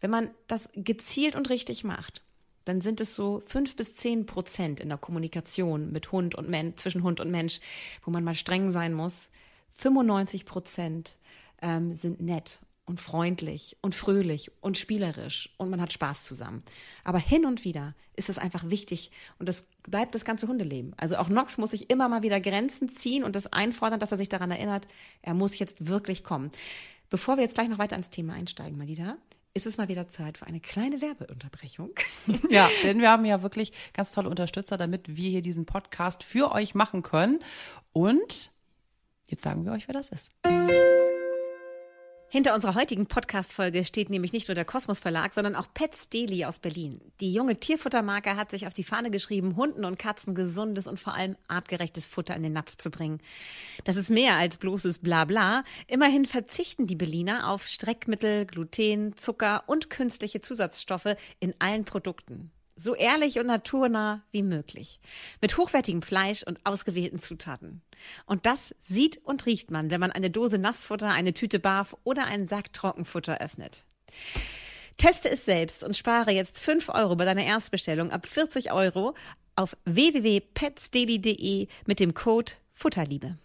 [0.00, 2.22] wenn man das gezielt und richtig macht,
[2.64, 6.76] dann sind es so fünf bis zehn Prozent in der Kommunikation mit Hund und Mensch,
[6.76, 7.60] zwischen Hund und Mensch,
[8.04, 9.30] wo man mal streng sein muss.
[9.72, 11.18] 95 Prozent
[11.60, 16.62] ähm, sind nett und freundlich und fröhlich und spielerisch und man hat Spaß zusammen.
[17.04, 20.92] Aber hin und wieder ist es einfach wichtig und das bleibt das ganze Hundeleben.
[20.96, 24.18] Also auch Nox muss sich immer mal wieder Grenzen ziehen und das einfordern, dass er
[24.18, 24.88] sich daran erinnert,
[25.22, 26.50] er muss jetzt wirklich kommen.
[27.08, 29.16] Bevor wir jetzt gleich noch weiter ins Thema einsteigen, Malida,
[29.54, 31.90] ist es mal wieder Zeit für eine kleine Werbeunterbrechung.
[32.48, 36.52] Ja, denn wir haben ja wirklich ganz tolle Unterstützer, damit wir hier diesen Podcast für
[36.52, 37.40] euch machen können.
[37.92, 38.52] Und
[39.26, 40.30] jetzt sagen wir euch, wer das ist.
[42.32, 46.46] Hinter unserer heutigen Podcast-Folge steht nämlich nicht nur der Kosmos Verlag, sondern auch Pets Daily
[46.46, 46.98] aus Berlin.
[47.20, 51.14] Die junge Tierfuttermarke hat sich auf die Fahne geschrieben, Hunden und Katzen gesundes und vor
[51.14, 53.20] allem artgerechtes Futter in den Napf zu bringen.
[53.84, 55.62] Das ist mehr als bloßes Blabla.
[55.88, 62.50] Immerhin verzichten die Berliner auf Streckmittel, Gluten, Zucker und künstliche Zusatzstoffe in allen Produkten.
[62.74, 64.98] So ehrlich und naturnah wie möglich.
[65.40, 67.82] Mit hochwertigem Fleisch und ausgewählten Zutaten.
[68.26, 72.26] Und das sieht und riecht man, wenn man eine Dose Nassfutter, eine Tüte Barf oder
[72.26, 73.84] einen Sack Trockenfutter öffnet.
[74.96, 79.14] Teste es selbst und spare jetzt 5 Euro bei deiner Erstbestellung ab 40 Euro
[79.56, 83.36] auf www.petsdaily.de mit dem Code Futterliebe.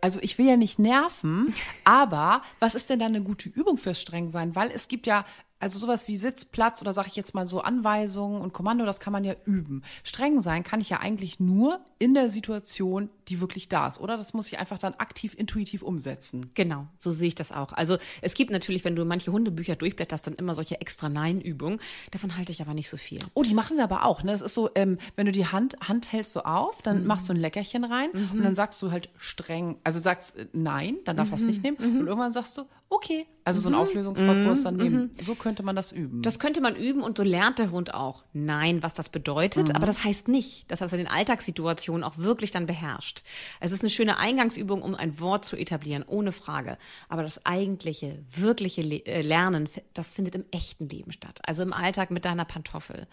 [0.00, 1.52] Also ich will ja nicht nerven,
[1.84, 4.54] aber was ist denn da eine gute Übung fürs Strengsein?
[4.54, 5.24] Weil es gibt ja
[5.58, 9.00] also sowas wie Sitz, Platz oder sage ich jetzt mal so Anweisungen und Kommando, das
[9.00, 9.82] kann man ja üben.
[10.04, 14.16] Streng sein kann ich ja eigentlich nur in der Situation, die wirklich da ist, oder?
[14.16, 16.50] Das muss ich einfach dann aktiv, intuitiv umsetzen.
[16.54, 17.72] Genau, so sehe ich das auch.
[17.72, 21.80] Also es gibt natürlich, wenn du manche Hundebücher durchblätterst, dann immer solche extra Nein-Übungen.
[22.10, 23.20] Davon halte ich aber nicht so viel.
[23.34, 24.22] Oh, die machen wir aber auch.
[24.22, 24.32] Ne?
[24.32, 27.06] Das ist so, ähm, wenn du die Hand, Hand hältst so auf, dann mhm.
[27.06, 28.30] machst du ein Leckerchen rein mhm.
[28.38, 31.34] und dann sagst du halt streng, also sagst äh, Nein, dann darf mhm.
[31.34, 33.26] es nicht nehmen und irgendwann sagst du, okay.
[33.44, 35.12] Also so ein Auflösungswort, wo es dann nehmen.
[35.22, 36.20] So könnte man das üben.
[36.22, 38.24] Das könnte man üben und so lernt der Hund auch.
[38.32, 42.18] Nein, was das bedeutet, aber das heißt nicht, dass er es in den Alltagssituationen auch
[42.18, 43.22] wirklich dann beherrscht.
[43.60, 46.76] Es ist eine schöne Eingangsübung, um ein Wort zu etablieren, ohne Frage.
[47.08, 51.38] Aber das eigentliche, wirkliche Le äh, Lernen, das findet im echten Leben statt.
[51.44, 53.06] Also im Alltag mit deiner Pantoffel.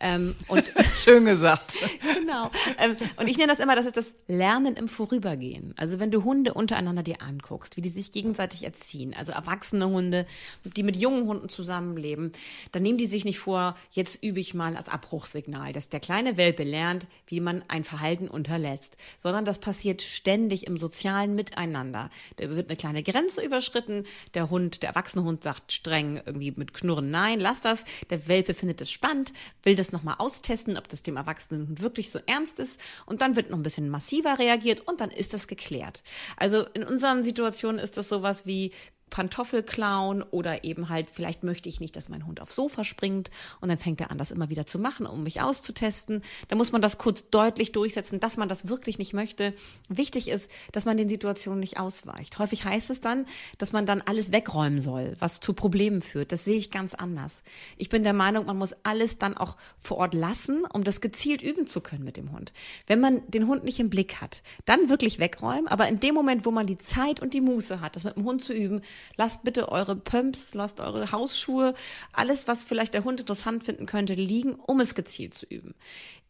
[0.00, 0.64] Ähm, und
[0.98, 1.76] Schön gesagt.
[2.02, 2.50] genau.
[2.78, 5.74] Ähm, und ich nenne das immer, das ist das Lernen im Vorübergehen.
[5.76, 10.26] Also wenn du Hunde untereinander dir anguckst, wie die sich gegenseitig erziehen, also erwachsene Hunde,
[10.64, 12.32] die mit jungen Hunden zusammenleben,
[12.72, 16.36] dann nehmen die sich nicht vor, jetzt übe ich mal als Abbruchsignal, dass der kleine
[16.36, 22.10] Welpe lernt, wie man ein Verhalten unterlässt, sondern das passiert ständig im sozialen Miteinander.
[22.36, 24.04] Da wird eine kleine Grenze überschritten,
[24.34, 28.54] der Hund, der erwachsene Hund sagt streng irgendwie mit Knurren, nein, lass das, der Welpe
[28.54, 32.58] findet es spannend, will das das nochmal austesten, ob das dem Erwachsenen wirklich so ernst
[32.58, 32.80] ist.
[33.06, 36.02] Und dann wird noch ein bisschen massiver reagiert und dann ist das geklärt.
[36.36, 38.72] Also in unseren Situationen ist das sowas wie,
[39.14, 43.30] Pantoffel klauen oder eben halt, vielleicht möchte ich nicht, dass mein Hund aufs Sofa springt
[43.60, 46.20] und dann fängt er an, das immer wieder zu machen, um mich auszutesten.
[46.48, 49.54] Da muss man das kurz deutlich durchsetzen, dass man das wirklich nicht möchte.
[49.88, 52.40] Wichtig ist, dass man den Situationen nicht ausweicht.
[52.40, 53.26] Häufig heißt es dann,
[53.58, 56.32] dass man dann alles wegräumen soll, was zu Problemen führt.
[56.32, 57.44] Das sehe ich ganz anders.
[57.76, 61.40] Ich bin der Meinung, man muss alles dann auch vor Ort lassen, um das gezielt
[61.40, 62.52] üben zu können mit dem Hund.
[62.88, 66.44] Wenn man den Hund nicht im Blick hat, dann wirklich wegräumen, aber in dem Moment,
[66.44, 68.82] wo man die Zeit und die Muße hat, das mit dem Hund zu üben,
[69.16, 71.74] lasst bitte eure Pumps, lasst eure Hausschuhe,
[72.12, 75.74] alles, was vielleicht der Hund interessant finden könnte, liegen, um es gezielt zu üben.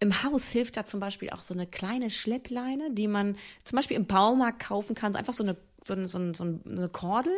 [0.00, 3.96] Im Haus hilft da zum Beispiel auch so eine kleine Schleppleine, die man zum Beispiel
[3.96, 7.33] im Baumarkt kaufen kann, einfach so eine so, so, so eine Kordel,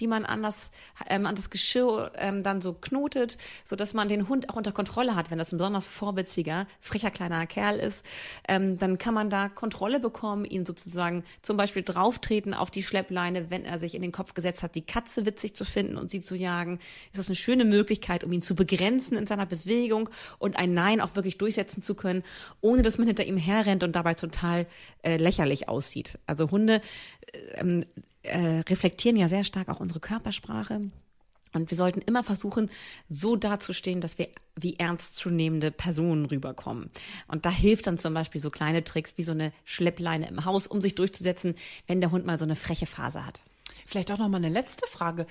[0.00, 0.70] die man an das,
[1.08, 4.72] ähm, an das Geschirr ähm, dann so knotet, so dass man den Hund auch unter
[4.72, 5.30] Kontrolle hat.
[5.30, 8.04] Wenn das ein besonders vorwitziger, frecher kleiner Kerl ist,
[8.48, 13.50] ähm, dann kann man da Kontrolle bekommen, ihn sozusagen zum Beispiel drauftreten auf die Schleppleine,
[13.50, 16.22] wenn er sich in den Kopf gesetzt hat, die Katze witzig zu finden und sie
[16.22, 16.78] zu jagen.
[17.06, 20.08] Ist das eine schöne Möglichkeit, um ihn zu begrenzen in seiner Bewegung
[20.38, 22.22] und ein Nein auch wirklich durchsetzen zu können,
[22.60, 24.66] ohne dass man hinter ihm herrennt und dabei total
[25.02, 26.18] äh, lächerlich aussieht.
[26.26, 26.80] Also Hunde
[27.32, 27.84] äh, ähm,
[28.22, 30.90] äh, reflektieren ja sehr stark auch unsere Körpersprache.
[31.52, 32.70] Und wir sollten immer versuchen,
[33.08, 36.90] so dazustehen, dass wir wie ernstzunehmende Personen rüberkommen.
[37.26, 40.68] Und da hilft dann zum Beispiel so kleine Tricks wie so eine Schleppleine im Haus,
[40.68, 41.56] um sich durchzusetzen,
[41.88, 43.40] wenn der Hund mal so eine freche Phase hat.
[43.84, 45.26] Vielleicht auch noch mal eine letzte Frage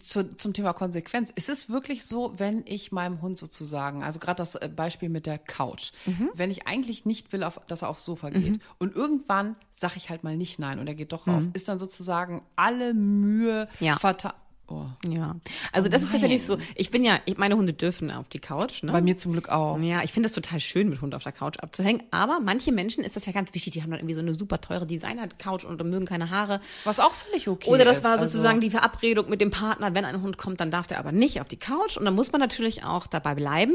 [0.00, 1.30] zu, zum Thema Konsequenz.
[1.34, 5.26] Ist es wirklich so, wenn ich meinem Hund sozusagen, also gerade das äh, Beispiel mit
[5.26, 6.30] der Couch, Mhm.
[6.34, 10.10] wenn ich eigentlich nicht will, auf, dass er aufs Sofa geht und irgendwann sage ich
[10.10, 13.86] halt mal nicht nein und er geht doch rauf, ist dann sozusagen alle Mühe Mhm.
[13.86, 13.98] Ja.
[13.98, 14.32] vertan.
[14.72, 14.86] Oh.
[15.08, 15.34] Ja,
[15.72, 16.56] also das ist tatsächlich so.
[16.76, 18.84] Ich bin ja, ich, meine Hunde dürfen auf die Couch.
[18.84, 18.92] Ne?
[18.92, 19.76] Bei mir zum Glück auch.
[19.80, 22.04] Ja, ich finde das total schön, mit Hund auf der Couch abzuhängen.
[22.12, 23.72] Aber manche Menschen ist das ja ganz wichtig.
[23.72, 26.60] Die haben dann irgendwie so eine super teure Designer-Couch und mögen keine Haare.
[26.84, 28.04] Was auch völlig okay Oder das ist.
[28.04, 31.00] war Also- sozusagen die Verabredung mit dem Partner, wenn ein Hund kommt, dann darf der
[31.00, 31.96] aber nicht auf die Couch.
[31.96, 33.74] Und dann muss man natürlich auch dabei bleiben.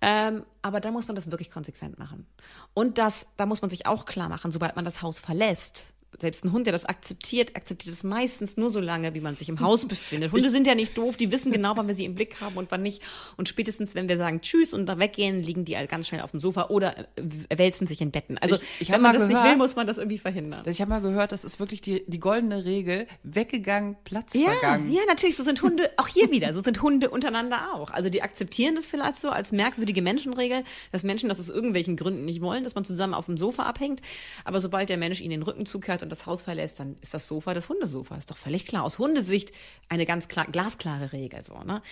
[0.00, 2.26] Ähm, aber da muss man das wirklich konsequent machen.
[2.72, 5.88] Und das, da muss man sich auch klar machen, sobald man das Haus verlässt.
[6.20, 9.48] Selbst ein Hund, der das akzeptiert, akzeptiert es meistens nur so lange, wie man sich
[9.48, 10.30] im Haus befindet.
[10.30, 12.70] Hunde sind ja nicht doof, die wissen genau, wann wir sie im Blick haben und
[12.70, 13.02] wann nicht.
[13.36, 16.30] Und spätestens, wenn wir sagen Tschüss und da weggehen, liegen die halt ganz schnell auf
[16.30, 18.36] dem Sofa oder äh, wälzen sich in Betten.
[18.38, 20.62] Also, Ich- ich wenn man das nicht gehört- will, muss man das irgendwie verhindern.
[20.68, 23.06] Ich habe mal gehört, das ist wirklich die, die goldene Regel.
[23.22, 24.92] Weggegangen, Platz Ja, vergangen.
[24.92, 25.36] ja, natürlich.
[25.36, 26.52] So sind Hunde auch hier wieder.
[26.52, 27.90] So sind Hunde untereinander auch.
[27.90, 32.24] Also die akzeptieren das vielleicht so als merkwürdige Menschenregel, dass Menschen das aus irgendwelchen Gründen
[32.26, 34.02] nicht wollen, dass man zusammen auf dem Sofa abhängt.
[34.44, 37.26] Aber sobald der Mensch ihnen den Rücken zukehrt und das Haus verlässt, dann ist das
[37.26, 38.16] Sofa das Hundesofa.
[38.16, 38.84] Ist doch völlig klar.
[38.84, 39.52] Aus Hundesicht
[39.88, 41.42] eine ganz klar, glasklare Regel.
[41.42, 41.82] So, ne?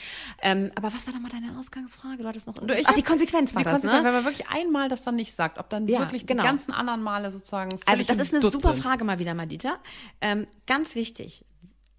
[0.43, 2.23] ähm, aber was war dann mal deine Ausgangsfrage?
[2.23, 2.57] Du hattest noch.
[2.77, 4.07] Ich Ach, die Konsequenz war die das, Konsequenz, ne?
[4.07, 6.43] wenn man wirklich einmal das dann nicht sagt, ob dann Ja, wirklich genau.
[6.43, 8.75] die ganzen anderen Male sozusagen Also das ist eine Dutt super.
[8.75, 9.79] Frage mal wieder, Madita.
[10.21, 11.45] Ähm, ganz wichtig.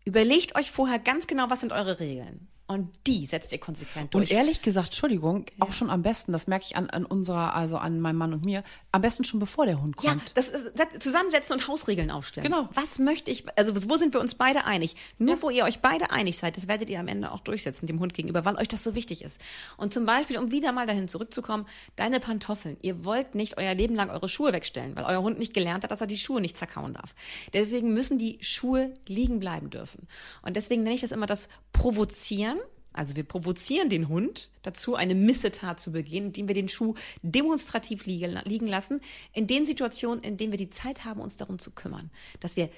[0.05, 2.47] Überlegt euch vorher ganz genau, was sind eure Regeln.
[2.71, 4.31] Und die setzt ihr konsequent durch.
[4.31, 7.77] Und ehrlich gesagt, Entschuldigung, auch schon am besten, das merke ich an, an unserer, also
[7.77, 10.31] an meinem Mann und mir, am besten schon bevor der Hund Ja, kommt.
[10.35, 12.47] das ist das- zusammensetzen und Hausregeln aufstellen.
[12.49, 12.69] Genau.
[12.73, 14.95] Was möchte ich, also wo sind wir uns beide einig?
[15.17, 17.99] Nur wo ihr euch beide einig seid, das werdet ihr am Ende auch durchsetzen, dem
[17.99, 19.39] Hund gegenüber, weil euch das so wichtig ist.
[19.77, 21.65] Und zum Beispiel, um wieder mal dahin zurückzukommen,
[21.97, 22.77] deine Pantoffeln.
[22.81, 25.91] Ihr wollt nicht euer Leben lang eure Schuhe wegstellen, weil euer Hund nicht gelernt hat,
[25.91, 27.13] dass er die Schuhe nicht zerkauen darf.
[27.53, 30.07] Deswegen müssen die Schuhe liegen bleiben dürfen.
[30.41, 32.59] Und deswegen nenne ich das immer das Provozieren.
[32.93, 38.05] Also wir provozieren den Hund dazu, eine Missetat zu begehen, indem wir den Schuh demonstrativ
[38.05, 39.01] liegen lassen,
[39.33, 42.11] in den Situationen, in denen wir die Zeit haben, uns darum zu kümmern.
[42.39, 42.69] Dass wir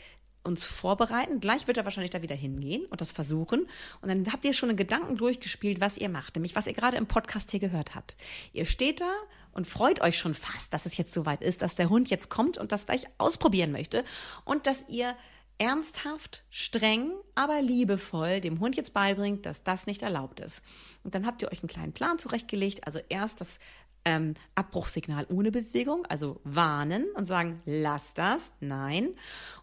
[0.43, 3.67] uns vorbereiten, gleich wird er wahrscheinlich da wieder hingehen und das versuchen.
[4.01, 6.97] Und dann habt ihr schon in Gedanken durchgespielt, was ihr macht, nämlich was ihr gerade
[6.97, 8.17] im Podcast hier gehört habt.
[8.51, 9.11] Ihr steht da
[9.53, 12.57] und freut euch schon fast, dass es jetzt soweit ist, dass der Hund jetzt kommt
[12.57, 14.03] und das gleich ausprobieren möchte
[14.43, 15.15] und dass ihr
[15.57, 20.61] ernsthaft, streng, aber liebevoll dem Hund jetzt beibringt, dass das nicht erlaubt ist.
[21.03, 22.85] Und dann habt ihr euch einen kleinen Plan zurechtgelegt.
[22.85, 23.59] Also erst das
[24.05, 29.09] ähm, Abbruchsignal ohne Bewegung, also warnen und sagen, lass das, nein.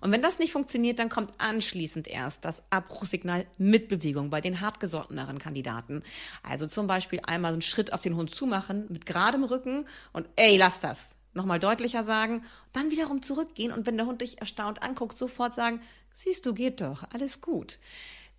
[0.00, 4.60] Und wenn das nicht funktioniert, dann kommt anschließend erst das Abbruchsignal mit Bewegung bei den
[4.60, 6.02] hartgesotteneren Kandidaten.
[6.42, 10.56] Also zum Beispiel einmal einen Schritt auf den Hund zumachen mit geradem Rücken und ey,
[10.56, 15.16] lass das nochmal deutlicher sagen, dann wiederum zurückgehen und wenn der Hund dich erstaunt anguckt,
[15.16, 15.80] sofort sagen,
[16.12, 17.78] siehst du, geht doch, alles gut.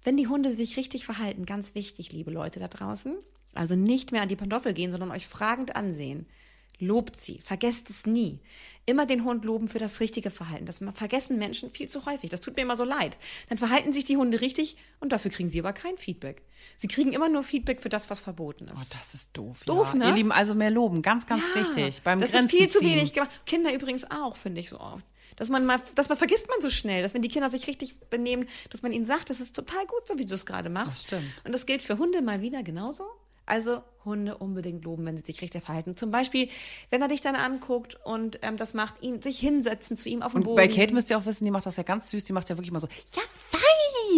[0.03, 3.17] Wenn die Hunde sich richtig verhalten, ganz wichtig, liebe Leute da draußen,
[3.53, 6.25] also nicht mehr an die Pantoffel gehen, sondern euch fragend ansehen.
[6.81, 8.39] Lobt sie, vergesst es nie.
[8.87, 10.65] Immer den Hund loben für das richtige Verhalten.
[10.65, 12.31] Das vergessen Menschen viel zu häufig.
[12.31, 13.19] Das tut mir immer so leid.
[13.49, 16.41] Dann verhalten sich die Hunde richtig und dafür kriegen sie aber kein Feedback.
[16.77, 18.73] Sie kriegen immer nur Feedback für das, was verboten ist.
[18.75, 19.63] Oh, das ist doof.
[19.65, 19.99] Doof, ja.
[19.99, 20.05] ne?
[20.07, 22.01] Ihr Lieben, also mehr loben, ganz, ganz Ja, wichtig.
[22.03, 22.97] Beim das Grenzen wird viel zu ziehen.
[22.97, 23.29] wenig gemacht.
[23.45, 25.05] Kinder übrigens auch, finde ich so oft.
[25.35, 27.99] Dass man mal, dass man vergisst man so schnell, dass wenn die Kinder sich richtig
[28.09, 30.91] benehmen, dass man ihnen sagt, das ist total gut, so wie du es gerade machst.
[30.91, 31.45] Das stimmt.
[31.45, 33.03] Und das gilt für Hunde mal wieder genauso.
[33.51, 35.97] Also Hunde unbedingt loben, wenn sie sich richtig verhalten.
[35.97, 36.47] Zum Beispiel,
[36.89, 40.31] wenn er dich dann anguckt und ähm, das macht, ihn sich hinsetzen zu ihm auf
[40.31, 40.55] dem Und Boden.
[40.55, 42.23] bei Kate müsst ihr auch wissen, die macht das ja ganz süß.
[42.23, 43.21] Die macht ja wirklich immer so, ja,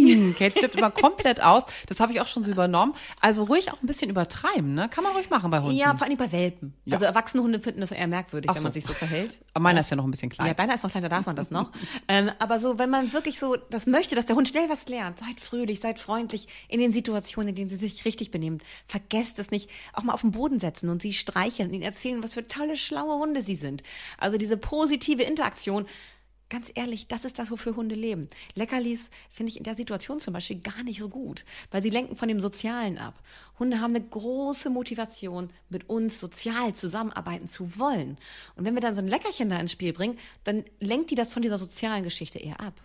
[0.08, 0.36] fein.
[0.38, 1.64] Kate flippt immer komplett aus.
[1.88, 2.94] Das habe ich auch schon so übernommen.
[3.20, 4.90] Also ruhig auch ein bisschen übertreiben, ne?
[4.90, 5.76] Kann man ruhig machen bei Hunden.
[5.76, 6.74] ja, vor allem bei Welpen.
[6.86, 6.96] Ja.
[6.96, 8.68] Also erwachsene Hunde finden das eher merkwürdig, Ach wenn so.
[8.68, 9.40] man sich so verhält.
[9.54, 10.48] Aber meiner ist ja noch ein bisschen klein.
[10.48, 11.72] Ja, deiner ist noch kleiner, darf man das noch.
[12.08, 15.20] ähm, aber so, wenn man wirklich so das möchte, dass der Hund schnell was lernt,
[15.20, 18.60] seid fröhlich, seid freundlich in den Situationen, in denen sie sich richtig benehmen.
[18.88, 22.22] Vergesst es nicht, auch mal auf den Boden setzen und sie streicheln und ihnen erzählen,
[22.24, 23.84] was für tolle, schlaue Hunde sie sind.
[24.18, 25.86] Also diese positive Interaktion.
[26.54, 28.30] Ganz ehrlich, das ist das, wofür Hunde leben.
[28.54, 32.16] Leckerlis finde ich in der Situation zum Beispiel gar nicht so gut, weil sie lenken
[32.16, 33.24] von dem Sozialen ab.
[33.58, 38.20] Hunde haben eine große Motivation, mit uns sozial zusammenarbeiten zu wollen.
[38.56, 41.34] Und wenn wir dann so ein Leckerchen da ins Spiel bringen, dann lenkt die das
[41.34, 42.80] von dieser sozialen Geschichte eher ab.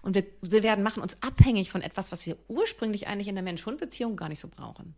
[0.00, 3.44] Und wir, wir werden machen uns abhängig von etwas, was wir ursprünglich eigentlich in der
[3.44, 4.94] Mensch-Hund-Beziehung gar nicht so brauchen.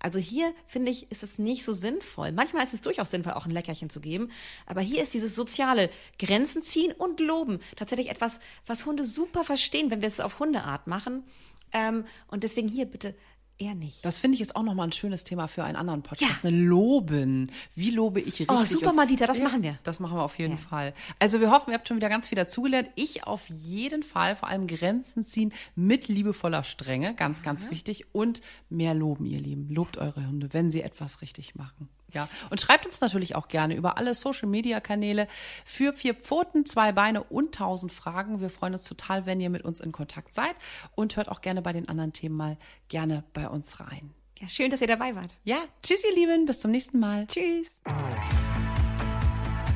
[0.00, 2.32] Also hier finde ich, ist es nicht so sinnvoll.
[2.32, 4.30] Manchmal ist es durchaus sinnvoll, auch ein Leckerchen zu geben.
[4.66, 9.90] Aber hier ist dieses soziale Grenzen ziehen und loben tatsächlich etwas, was Hunde super verstehen,
[9.90, 11.24] wenn wir es auf Hundeart machen.
[11.72, 13.14] Ähm, und deswegen hier bitte
[13.60, 14.02] Eher nicht.
[14.06, 16.46] Das finde ich jetzt auch nochmal ein schönes Thema für einen anderen Podcast.
[16.46, 17.52] Eine Loben.
[17.74, 18.48] Wie lobe ich richtig?
[18.50, 19.78] Oh, super, Madita, das Ja, machen wir.
[19.82, 20.58] Das machen wir auf jeden Ja.
[20.58, 20.94] Fall.
[21.18, 22.88] Also wir hoffen, ihr habt schon wieder ganz viel dazugelernt.
[22.94, 28.06] Ich auf jeden Fall, vor allem Grenzen ziehen mit liebevoller Strenge, ganz, ganz wichtig.
[28.14, 28.40] Und
[28.70, 29.68] mehr loben, ihr Lieben.
[29.68, 31.90] Lobt eure Hunde, wenn sie etwas richtig machen.
[32.12, 35.28] Ja, und schreibt uns natürlich auch gerne über alle Social-Media-Kanäle
[35.64, 38.40] für vier Pfoten, zwei Beine und tausend Fragen.
[38.40, 40.54] Wir freuen uns total, wenn ihr mit uns in Kontakt seid
[40.94, 42.56] und hört auch gerne bei den anderen Themen mal
[42.88, 44.14] gerne bei uns rein.
[44.40, 45.36] Ja, schön, dass ihr dabei wart.
[45.44, 47.26] Ja, tschüss ihr Lieben, bis zum nächsten Mal.
[47.26, 47.66] Tschüss.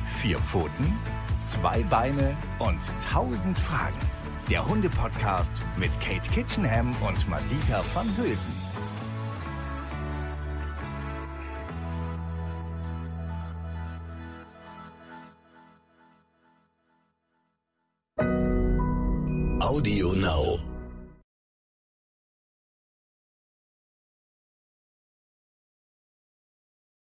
[0.07, 0.99] Vier Pfoten,
[1.39, 3.99] zwei Beine und tausend Fragen.
[4.49, 8.74] Der Hunde-Podcast mit Kate Kitchenham und Madita van Hülsen.
[19.75, 20.74] Audio Now.